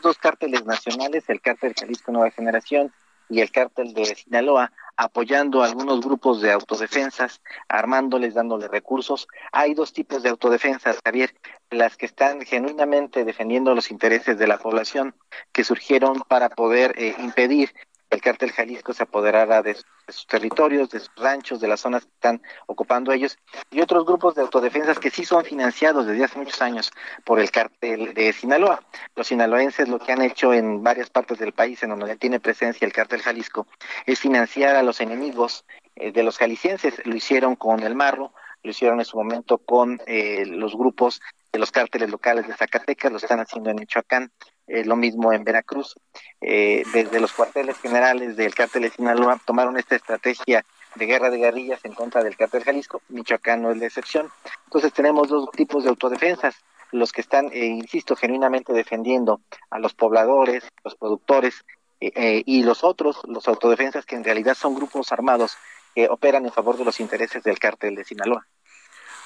[0.00, 2.92] Dos cárteles nacionales, el cártel Jalisco Nueva Generación
[3.28, 9.28] y el cártel de Sinaloa, apoyando a algunos grupos de autodefensas, armándoles, dándoles recursos.
[9.50, 11.34] Hay dos tipos de autodefensas, Javier,
[11.70, 15.14] las que están genuinamente defendiendo los intereses de la población,
[15.52, 17.72] que surgieron para poder eh, impedir
[18.10, 19.76] el cártel Jalisco se apoderara de,
[20.08, 23.38] sus territorios, de sus ranchos, de las zonas que están ocupando ellos,
[23.70, 26.90] y otros grupos de autodefensas que sí son financiados desde hace muchos años
[27.24, 28.82] por el cártel de Sinaloa.
[29.14, 32.40] Los sinaloenses lo que han hecho en varias partes del país en donde ya tiene
[32.40, 33.66] presencia el cártel Jalisco
[34.06, 37.00] es financiar a los enemigos eh, de los jaliscienses.
[37.04, 38.32] Lo hicieron con el Marro,
[38.62, 41.20] lo hicieron en su momento con eh, los grupos
[41.52, 44.30] de los cárteles locales de Zacatecas, lo están haciendo en Michoacán,
[44.70, 45.96] eh, lo mismo en Veracruz.
[46.40, 50.64] Eh, desde los cuarteles generales del cártel de Sinaloa tomaron esta estrategia
[50.94, 54.30] de guerra de guerrillas en contra del cártel Jalisco, Michoacán no es la excepción.
[54.66, 56.56] Entonces tenemos dos tipos de autodefensas,
[56.92, 59.40] los que están, eh, insisto, genuinamente defendiendo
[59.70, 61.64] a los pobladores, los productores,
[62.02, 65.58] y los otros, los autodefensas que en realidad son grupos armados
[65.94, 68.46] que operan en favor de los intereses del cártel de Sinaloa.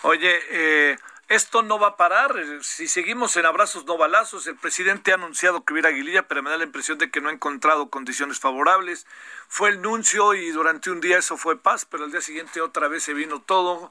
[0.02, 0.96] Oye, eh,
[1.28, 2.34] esto no va a parar.
[2.62, 6.50] Si seguimos en abrazos no balazos, el presidente ha anunciado que hubiera Aguililla, pero me
[6.50, 9.06] da la impresión de que no ha encontrado condiciones favorables.
[9.48, 12.88] Fue el nuncio y durante un día eso fue paz, pero al día siguiente otra
[12.88, 13.90] vez se vino todo.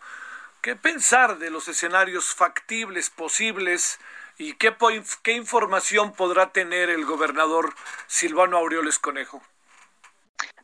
[0.62, 4.00] ¿Qué pensar de los escenarios factibles, posibles?
[4.38, 4.76] ¿Y qué,
[5.22, 7.74] qué información podrá tener el gobernador
[8.08, 9.44] Silvano Aureoles Conejo?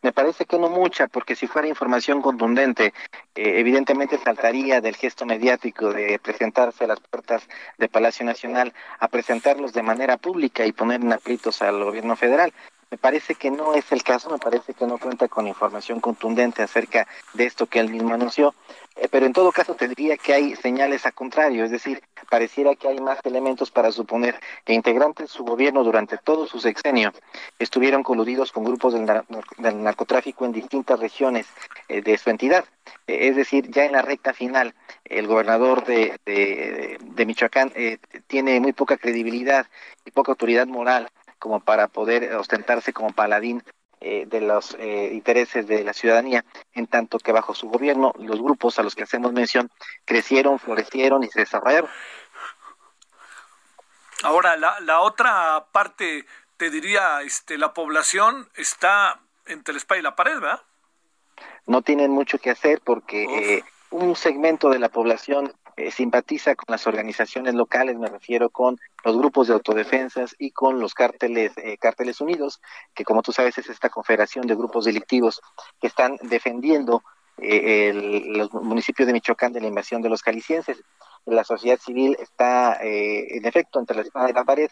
[0.01, 2.93] Me parece que no mucha, porque si fuera información contundente,
[3.35, 9.07] eh, evidentemente saltaría del gesto mediático de presentarse a las puertas de Palacio Nacional a
[9.07, 12.53] presentarlos de manera pública y poner en aprietos al gobierno federal.
[12.91, 16.63] Me parece que no es el caso, me parece que no cuenta con información contundente
[16.63, 18.55] acerca de esto que él mismo anunció,
[18.95, 22.87] eh, pero en todo caso tendría que hay señales a contrario, es decir, pareciera que
[22.87, 27.13] hay más elementos para suponer que integrantes de su gobierno durante todo su sexenio
[27.59, 31.45] estuvieron coludidos con grupos del, narcotráfico en distintas regiones
[31.89, 32.65] eh, de su entidad.
[33.05, 34.73] Eh, es decir, ya en la recta final,
[35.05, 37.71] el gobernador de Michoacán
[38.25, 39.67] tiene muy poca credibilidad
[40.05, 41.09] y poca autoridad moral
[41.39, 43.63] como para poder ostentarse como paladín
[44.01, 48.41] eh, de los eh, intereses de la ciudadanía, en tanto que bajo su gobierno los
[48.41, 49.69] grupos a los que hacemos mención
[50.05, 51.89] crecieron, florecieron y se desarrollaron.
[54.23, 56.25] Ahora, la, la otra parte,
[56.57, 60.61] te diría, este, la población está entre el espalda y la pared, ¿verdad?
[61.65, 66.65] No tienen mucho que hacer porque eh, un segmento de la población eh, simpatiza con
[66.67, 71.77] las organizaciones locales, me refiero con los grupos de autodefensas y con los cárteles, eh,
[71.77, 72.59] cárteles unidos,
[72.93, 75.39] que como tú sabes es esta confederación de grupos delictivos
[75.79, 77.01] que están defendiendo
[77.37, 77.93] eh,
[78.25, 80.83] los municipios de Michoacán de la invasión de los calicienses.
[81.25, 84.69] La sociedad civil está, en efecto, entre la espada y la pared.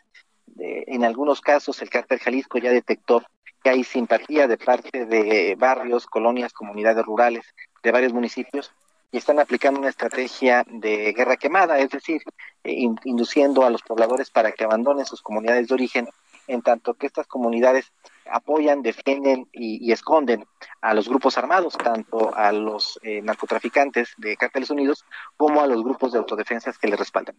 [0.57, 3.23] en algunos casos, el cártel Jalisco ya detectó
[3.63, 7.45] que hay simpatía de parte de barrios, colonias, comunidades rurales
[7.81, 8.73] de varios municipios
[9.11, 12.21] y están aplicando una estrategia de guerra quemada, es decir,
[12.63, 12.73] eh,
[13.05, 16.09] induciendo a los pobladores para que abandonen sus comunidades de origen,
[16.47, 17.91] en tanto que estas comunidades
[18.29, 20.45] apoyan, defienden y, esconden
[20.81, 25.05] a los grupos armados, tanto a los eh, narcotraficantes de Cárteles Unidos
[25.37, 27.35] como a los grupos de autodefensas que les respaldan.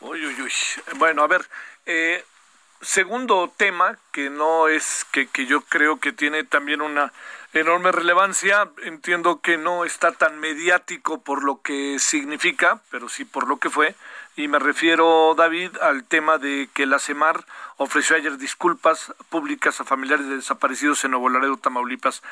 [0.00, 0.52] Uy, uy, uy.
[0.98, 1.42] Bueno, a ver,
[1.86, 2.24] eh,
[2.80, 7.12] segundo tema que no es que, que yo creo que tiene también una
[7.60, 8.70] enorme relevancia.
[8.84, 13.70] Entiendo que no está tan mediático por lo que significa, pero sí por lo que
[13.70, 13.94] fue.
[14.34, 17.44] Y me refiero, David, al tema de que la CEMAR
[17.76, 22.22] ofreció ayer disculpas públicas a familiares de desaparecidos en Nuevo Laredo, Tamaulipas.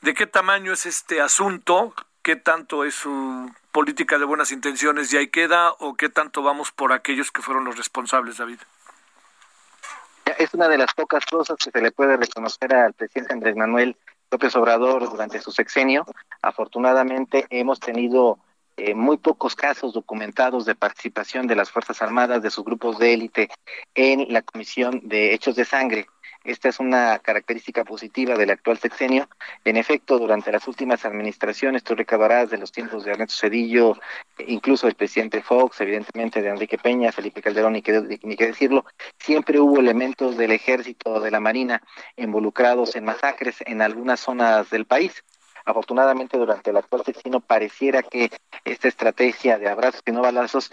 [0.00, 1.94] ¿De qué tamaño es este asunto?
[2.22, 5.70] ¿Qué tanto es su política de buenas intenciones y ahí queda?
[5.78, 8.58] ¿O qué tanto vamos por aquellos que fueron los responsables, David?
[10.38, 13.96] Es una de las pocas cosas que se le puede reconocer al presidente Andrés Manuel
[14.30, 16.04] López Obrador durante su sexenio.
[16.42, 18.38] Afortunadamente hemos tenido
[18.76, 23.14] eh, muy pocos casos documentados de participación de las Fuerzas Armadas, de sus grupos de
[23.14, 23.48] élite,
[23.94, 26.06] en la Comisión de Hechos de Sangre.
[26.46, 29.28] Esta es una característica positiva del actual sexenio.
[29.64, 33.98] En efecto, durante las últimas administraciones, tú recabarás de los tiempos de Ernesto Cedillo,
[34.46, 38.84] incluso del presidente Fox, evidentemente de Enrique Peña, Felipe Calderón, ni que, ni que decirlo,
[39.18, 41.82] siempre hubo elementos del ejército, o de la marina,
[42.16, 45.24] involucrados en masacres en algunas zonas del país.
[45.64, 48.30] Afortunadamente, durante el actual sexenio pareciera que
[48.64, 50.70] esta estrategia de abrazos y no balazos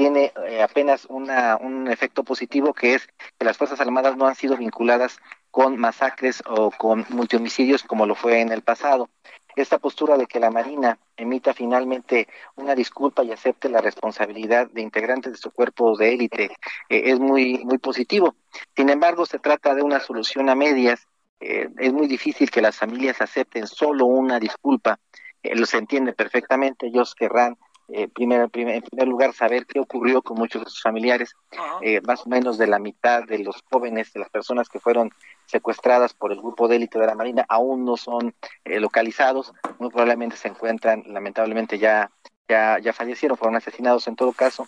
[0.00, 3.06] tiene eh, apenas una, un efecto positivo que es
[3.38, 5.18] que las Fuerzas Armadas no han sido vinculadas
[5.50, 9.10] con masacres o con multihomicidios como lo fue en el pasado.
[9.54, 14.80] Esta postura de que la Marina emita finalmente una disculpa y acepte la responsabilidad de
[14.80, 16.44] integrantes de su cuerpo de élite
[16.88, 18.36] eh, es muy, muy positivo.
[18.74, 21.06] Sin embargo, se trata de una solución a medias.
[21.40, 24.98] Eh, es muy difícil que las familias acepten solo una disculpa.
[25.42, 27.58] lo se entiende perfectamente, ellos querrán
[27.92, 31.34] eh, en primer lugar, saber qué ocurrió con muchos de sus familiares.
[31.82, 35.10] Eh, más o menos de la mitad de los jóvenes, de las personas que fueron
[35.46, 38.34] secuestradas por el grupo de élite de la Marina, aún no son
[38.64, 39.52] eh, localizados.
[39.78, 42.10] Muy probablemente se encuentran, lamentablemente, ya,
[42.50, 44.66] ya, ya fallecieron, fueron asesinados en todo caso.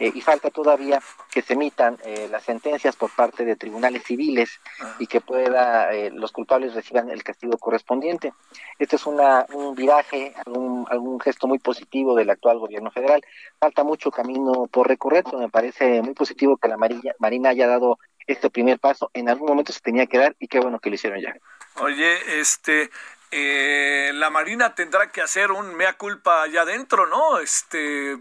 [0.00, 1.02] Eh, y falta todavía
[1.32, 4.60] que se emitan eh, las sentencias por parte de tribunales civiles
[5.00, 8.32] y que pueda eh, los culpables reciban el castigo correspondiente.
[8.78, 13.22] Este es una, un viraje, algún, algún gesto muy positivo del actual gobierno federal.
[13.58, 17.66] Falta mucho camino por recorrer, pero me parece muy positivo que la Marina, Marina haya
[17.66, 19.10] dado este primer paso.
[19.14, 21.34] En algún momento se tenía que dar y qué bueno que lo hicieron ya.
[21.80, 22.90] Oye, este,
[23.30, 27.38] la Marina tendrá que hacer un mea culpa allá adentro, ¿no?
[27.38, 28.18] Este,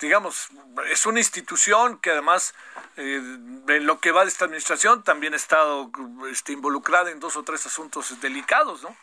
[0.00, 0.48] digamos,
[0.90, 2.54] es una institución que además
[2.96, 3.16] eh,
[3.68, 5.90] en lo que va de esta administración también ha estado
[6.30, 8.96] este, involucrada en dos o tres asuntos delicados, ¿no?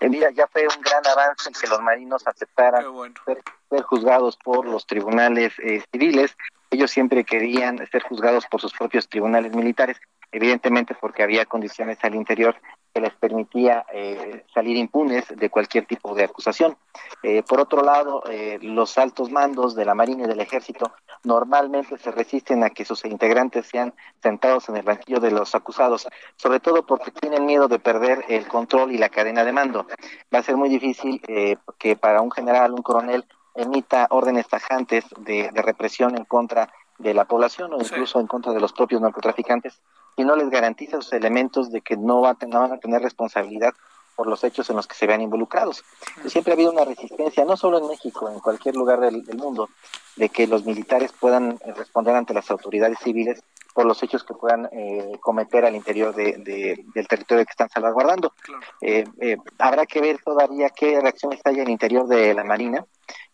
[0.00, 2.84] Eh, mira, ya fue un gran avance que los marinos aceptaran
[3.24, 6.36] ser, juzgados por los tribunales eh, civiles.
[6.70, 9.98] Ellos siempre querían ser juzgados por sus propios tribunales militares,
[10.30, 12.54] evidentemente porque había condiciones al interior
[12.98, 16.76] que les permitía eh, salir impunes de cualquier tipo de acusación.
[17.22, 20.92] Eh, por otro lado, eh, los altos mandos de la Marina y del Ejército
[21.22, 26.08] normalmente se resisten a que sus integrantes sean sentados en el banquillo de los acusados,
[26.34, 29.86] sobre todo porque tienen miedo de perder el control y la cadena de mando.
[30.34, 33.24] Va a ser muy difícil que para un general, un coronel,
[33.54, 38.60] emita órdenes tajantes de, represión en contra de la población o incluso en contra de
[38.60, 39.80] los propios narcotraficantes
[40.18, 43.72] si no les garantiza sus elementos de que no, va van a tener responsabilidad
[44.16, 45.84] por los hechos en los que se vean involucrados.
[46.26, 49.68] siempre ha habido una resistencia, no solo en México, en cualquier lugar del, del mundo,
[50.16, 53.40] de que los militares puedan eh, responder ante las autoridades civiles
[53.74, 57.70] por los hechos que puedan eh, cometer al interior de, de- del territorio que están
[57.70, 58.32] salvaguardando.
[58.80, 62.84] Eh, eh, habrá que ver todavía qué reacciones hay en el interior de la Marina.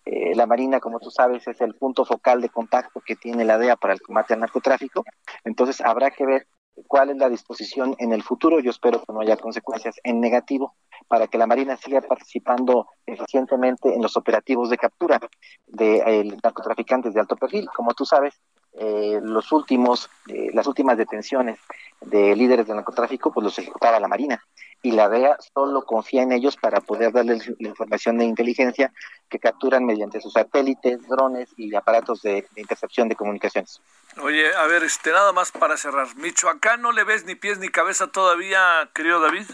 [0.04, 3.56] Eh, la Marina, como tú sabes, es el punto focal de contacto que tiene la
[3.56, 5.02] DEA para el combate al narcotráfico.
[5.44, 6.46] Entonces, habrá que ver
[6.86, 8.60] cuál es la disposición en el futuro.
[8.60, 10.74] Yo espero que no haya consecuencias en negativo
[11.08, 15.20] para que la Marina siga participando eficientemente en los operativos de captura
[15.66, 17.68] de eh, narcotraficantes de alto perfil.
[17.74, 18.34] Como tú sabes,
[18.76, 21.58] eh, los últimos, eh, las últimas detenciones
[22.06, 24.42] de líderes del narcotráfico, pues los ejecutaba la Marina
[24.82, 28.92] y la DEA solo confía en ellos para poder darles la información de inteligencia
[29.30, 33.80] que capturan mediante sus satélites, drones y aparatos de, de intercepción de comunicaciones.
[34.22, 36.14] Oye, a ver, este, nada más para cerrar.
[36.16, 39.46] Michoacán no le ves ni pies ni cabeza todavía, querido David.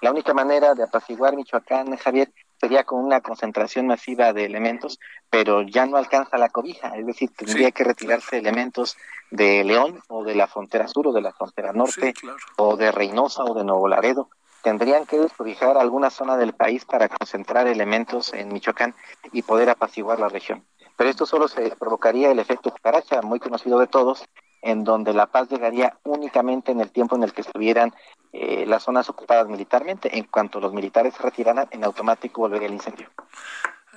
[0.00, 4.98] La única manera de apaciguar Michoacán, Javier, sería con una concentración masiva de elementos,
[5.30, 8.96] pero ya no alcanza la cobija, es decir, tendría que retirarse elementos
[9.30, 12.14] de León o de la frontera sur o de la frontera norte
[12.56, 14.28] o de Reynosa o de Nuevo Laredo.
[14.62, 18.94] Tendrían que descobijar alguna zona del país para concentrar elementos en Michoacán
[19.32, 20.64] y poder apaciguar la región.
[20.96, 24.24] Pero esto solo se provocaría el efecto cucaracha, muy conocido de todos,
[24.64, 27.94] en donde la paz llegaría únicamente en el tiempo en el que estuvieran
[28.32, 30.16] eh, las zonas ocupadas militarmente.
[30.16, 33.08] En cuanto los militares se retiraran, en automático volvería el incendio.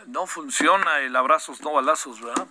[0.07, 2.47] No funciona el abrazos, no balazos, ¿verdad?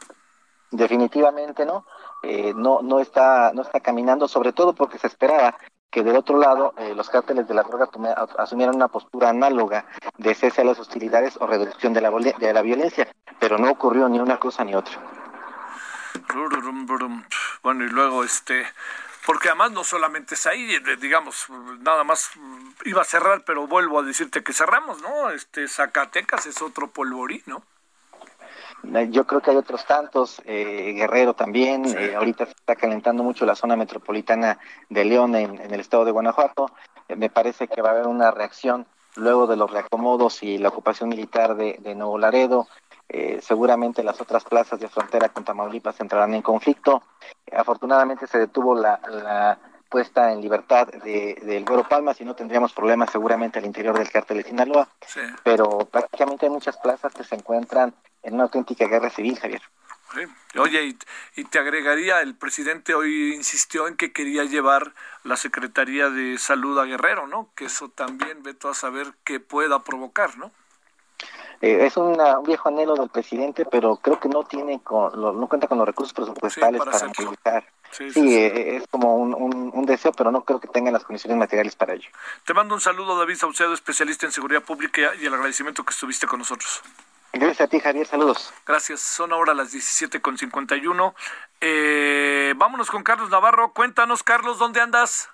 [0.71, 1.85] Definitivamente no,
[2.23, 5.55] eh, no, no está, no está caminando, sobre todo porque se esperaba
[5.91, 7.89] que del otro lado eh, los cárteles de la droga
[8.39, 9.85] asumieran una postura análoga
[10.17, 13.09] de cese a las hostilidades o reducción de la, de la violencia,
[13.39, 14.99] pero no ocurrió ni una cosa ni otra.
[17.62, 18.66] Bueno, y luego, este,
[19.24, 21.47] porque además no solamente es ahí, eh, digamos,
[21.81, 25.31] nada más mm, iba a cerrar, pero vuelvo a decirte que cerramos, ¿no?
[25.31, 27.62] Este, Zacatecas es otro polvorín, ¿no?
[28.95, 33.22] Eh, Yo creo que hay otros tantos, eh, Guerrero también, eh, ahorita se está calentando
[33.22, 34.59] mucho la zona metropolitana
[34.89, 36.70] de León en, en el estado de Guanajuato,
[37.09, 40.68] Eh, me parece que va a haber una reacción luego de los reacomodos y la
[40.68, 42.66] ocupación militar de, de Nuevo Laredo,
[43.09, 47.03] Eh, seguramente las otras plazas de frontera con Tamaulipas entrarán en conflicto.
[47.57, 52.73] Afortunadamente se detuvo la, la puesta en libertad de, del Güero Palma, si no tendríamos
[52.73, 55.21] problemas seguramente al interior del cártel de Sinaloa, Sí.
[55.45, 59.63] pero prácticamente hay muchas plazas que se encuentran en una auténtica guerra civil, Javier.
[60.13, 60.59] Sí.
[60.59, 60.99] Oye, y,
[61.41, 64.93] y te agregaría, el presidente hoy insistió en que quería llevar
[65.25, 67.51] la Secretaría de Salud a Guerrero, ¿no?
[67.55, 70.51] Que eso también, veto a saber qué pueda provocar, ¿no?
[71.61, 75.33] Eh, es una- un viejo anhelo del presidente, pero creo que no tiene con, lo-
[75.33, 77.65] no cuenta con los recursos presupuestales para movilizar.
[77.93, 78.35] Sí, Sí, sí, sí.
[78.37, 81.75] eh, es como un, un- un deseo, pero no creo que tengan las condiciones materiales
[81.77, 82.09] para ello.
[82.45, 86.27] Te mando un saludo, David Saucedo, especialista en seguridad pública, y el agradecimiento que estuviste
[86.27, 86.83] con nosotros.
[87.33, 88.07] Gracias a ti, Javier.
[88.07, 88.53] Saludos.
[88.67, 89.01] Gracias.
[89.01, 91.15] Son ahora las 17.51.
[91.61, 93.73] Eh, vámonos con Carlos Navarro.
[93.73, 95.29] Cuéntanos, Carlos, ¿dónde andas?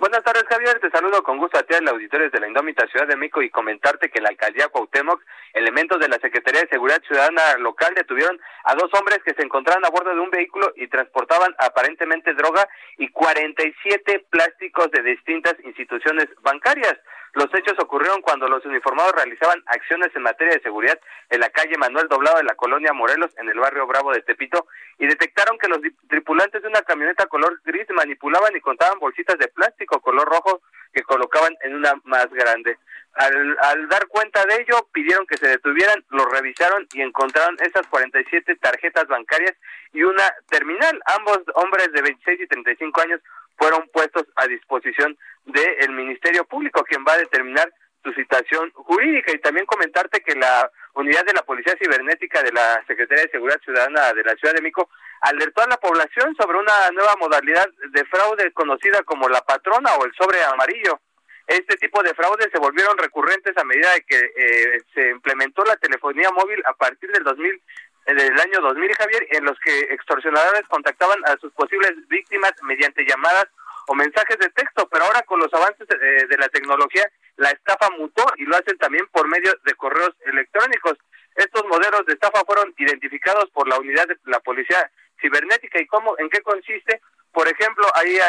[0.00, 0.80] Buenas tardes, Javier.
[0.80, 3.50] Te saludo con gusto a ti, al auditores de la Indómita Ciudad de México, y
[3.50, 5.20] comentarte que la alcaldía Cuauhtémoc,
[5.52, 9.84] elementos de la Secretaría de Seguridad Ciudadana local detuvieron a dos hombres que se encontraban
[9.84, 16.28] a bordo de un vehículo y transportaban aparentemente droga y 47 plásticos de distintas instituciones
[16.40, 16.96] bancarias.
[17.34, 21.78] Los hechos ocurrieron cuando los uniformados realizaban acciones en materia de seguridad en la calle
[21.78, 24.66] Manuel Doblado de la colonia Morelos, en el barrio Bravo de Tepito,
[24.98, 25.78] y detectaron que los
[26.08, 30.60] tripulantes de una camioneta color gris manipulaban y contaban bolsitas de plástico color rojo
[30.92, 32.78] que colocaban en una más grande.
[33.14, 37.86] Al, al dar cuenta de ello, pidieron que se detuvieran, lo revisaron y encontraron esas
[37.88, 39.54] 47 tarjetas bancarias
[39.92, 41.00] y una terminal.
[41.06, 43.20] Ambos hombres de 26 y 35 años
[43.60, 47.70] fueron puestos a disposición del Ministerio Público, quien va a determinar
[48.02, 49.32] su situación jurídica.
[49.34, 53.60] Y también comentarte que la unidad de la Policía Cibernética de la Secretaría de Seguridad
[53.60, 54.88] Ciudadana de la Ciudad de México
[55.20, 60.06] alertó a la población sobre una nueva modalidad de fraude conocida como la patrona o
[60.06, 60.98] el sobre amarillo.
[61.46, 65.76] Este tipo de fraudes se volvieron recurrentes a medida de que eh, se implementó la
[65.76, 67.60] telefonía móvil a partir del 2000 eh,
[68.06, 73.46] del año 2000, Javier, en los que extorsionadores contactaban a sus posibles víctimas mediante llamadas
[73.86, 77.90] o mensajes de texto, pero ahora con los avances eh, de la tecnología, la estafa
[77.90, 80.98] mutó y lo hacen también por medio de correos electrónicos.
[81.36, 84.90] Estos modelos de estafa fueron identificados por la unidad de la policía
[85.20, 87.00] cibernética y cómo, en qué consiste.
[87.32, 88.26] Por ejemplo, ahí a,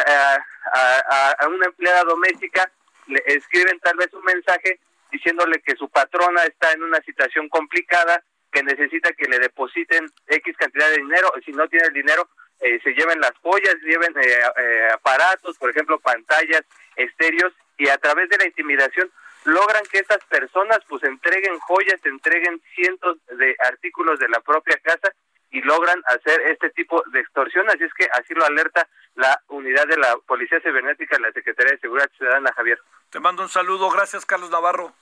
[0.73, 2.71] a- a- a una empleada doméstica
[3.07, 4.79] le escriben tal vez un mensaje
[5.11, 10.57] diciéndole que su patrona está en una situación complicada, que necesita que le depositen X
[10.57, 12.27] cantidad de dinero, si no tiene el dinero,
[12.59, 16.63] eh, se lleven las joyas, lleven eh, eh, aparatos, por ejemplo, pantallas,
[16.95, 19.11] estéreos, y a través de la intimidación
[19.45, 25.11] logran que estas personas pues entreguen joyas, entreguen cientos de artículos de la propia casa
[25.49, 27.67] y logran hacer este tipo de extorsión.
[27.69, 31.79] Así es que así lo alerta la unidad de la Policía Cibernética la Secretaría de
[31.79, 32.79] Seguridad Ciudadana, Javier.
[33.09, 33.89] Te mando un saludo.
[33.89, 34.93] Gracias, Carlos Navarro.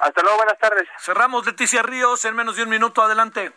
[0.00, 0.88] Hasta luego, buenas tardes.
[0.98, 3.02] Cerramos Leticia Ríos en menos de un minuto.
[3.02, 3.52] Adelante.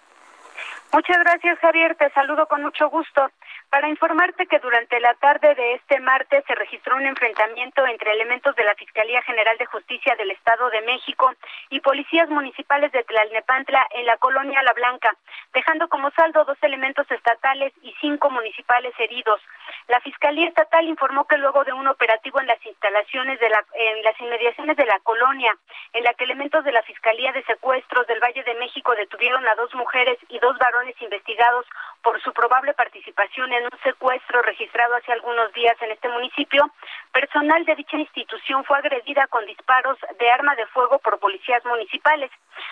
[0.92, 1.96] Muchas gracias, Javier.
[1.96, 3.32] Te saludo con mucho gusto
[3.74, 8.56] para informarte que durante la tarde de este martes se registró un enfrentamiento entre elementos
[8.56, 11.34] de la Fiscalía General de Justicia del Estado de México
[11.72, 15.18] y policías municipales de Tlalnepantla en la colonia La Blanca,
[15.56, 19.42] dejando como saldo dos elementos estatales y cinco municipales heridos.
[19.88, 24.04] La Fiscalía Estatal informó que luego de un operativo en las instalaciones de la, en
[24.04, 25.52] las inmediaciones de la colonia,
[25.94, 29.56] en la que elementos de la Fiscalía de Secuestros del Valle de México detuvieron a
[29.56, 31.66] dos mujeres y dos varones investigados
[32.04, 36.70] por su probable participación en un secuestro registrado hace algunos días en este municipio,
[37.12, 42.30] personal de dicha institución fue agredida con disparos de arma de fuego por policías municipales.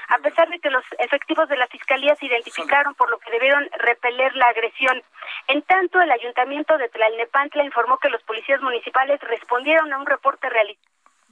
[0.10, 3.68] A pesar de que los efectivos de la Fiscalía se identificaron por lo que debieron
[3.80, 5.02] repeler la agresión.
[5.48, 10.50] En tanto, el ayuntamiento de Tlalnepantla informó que los policías municipales respondieron a un reporte
[10.50, 10.92] realizado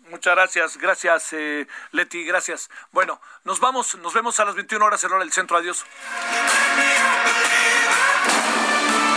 [0.10, 2.70] Muchas gracias, gracias eh, Leti, gracias.
[2.91, 5.58] Bueno, nos vamos, nos vemos a las 21 horas en hora del centro.
[5.58, 5.86] Adiós.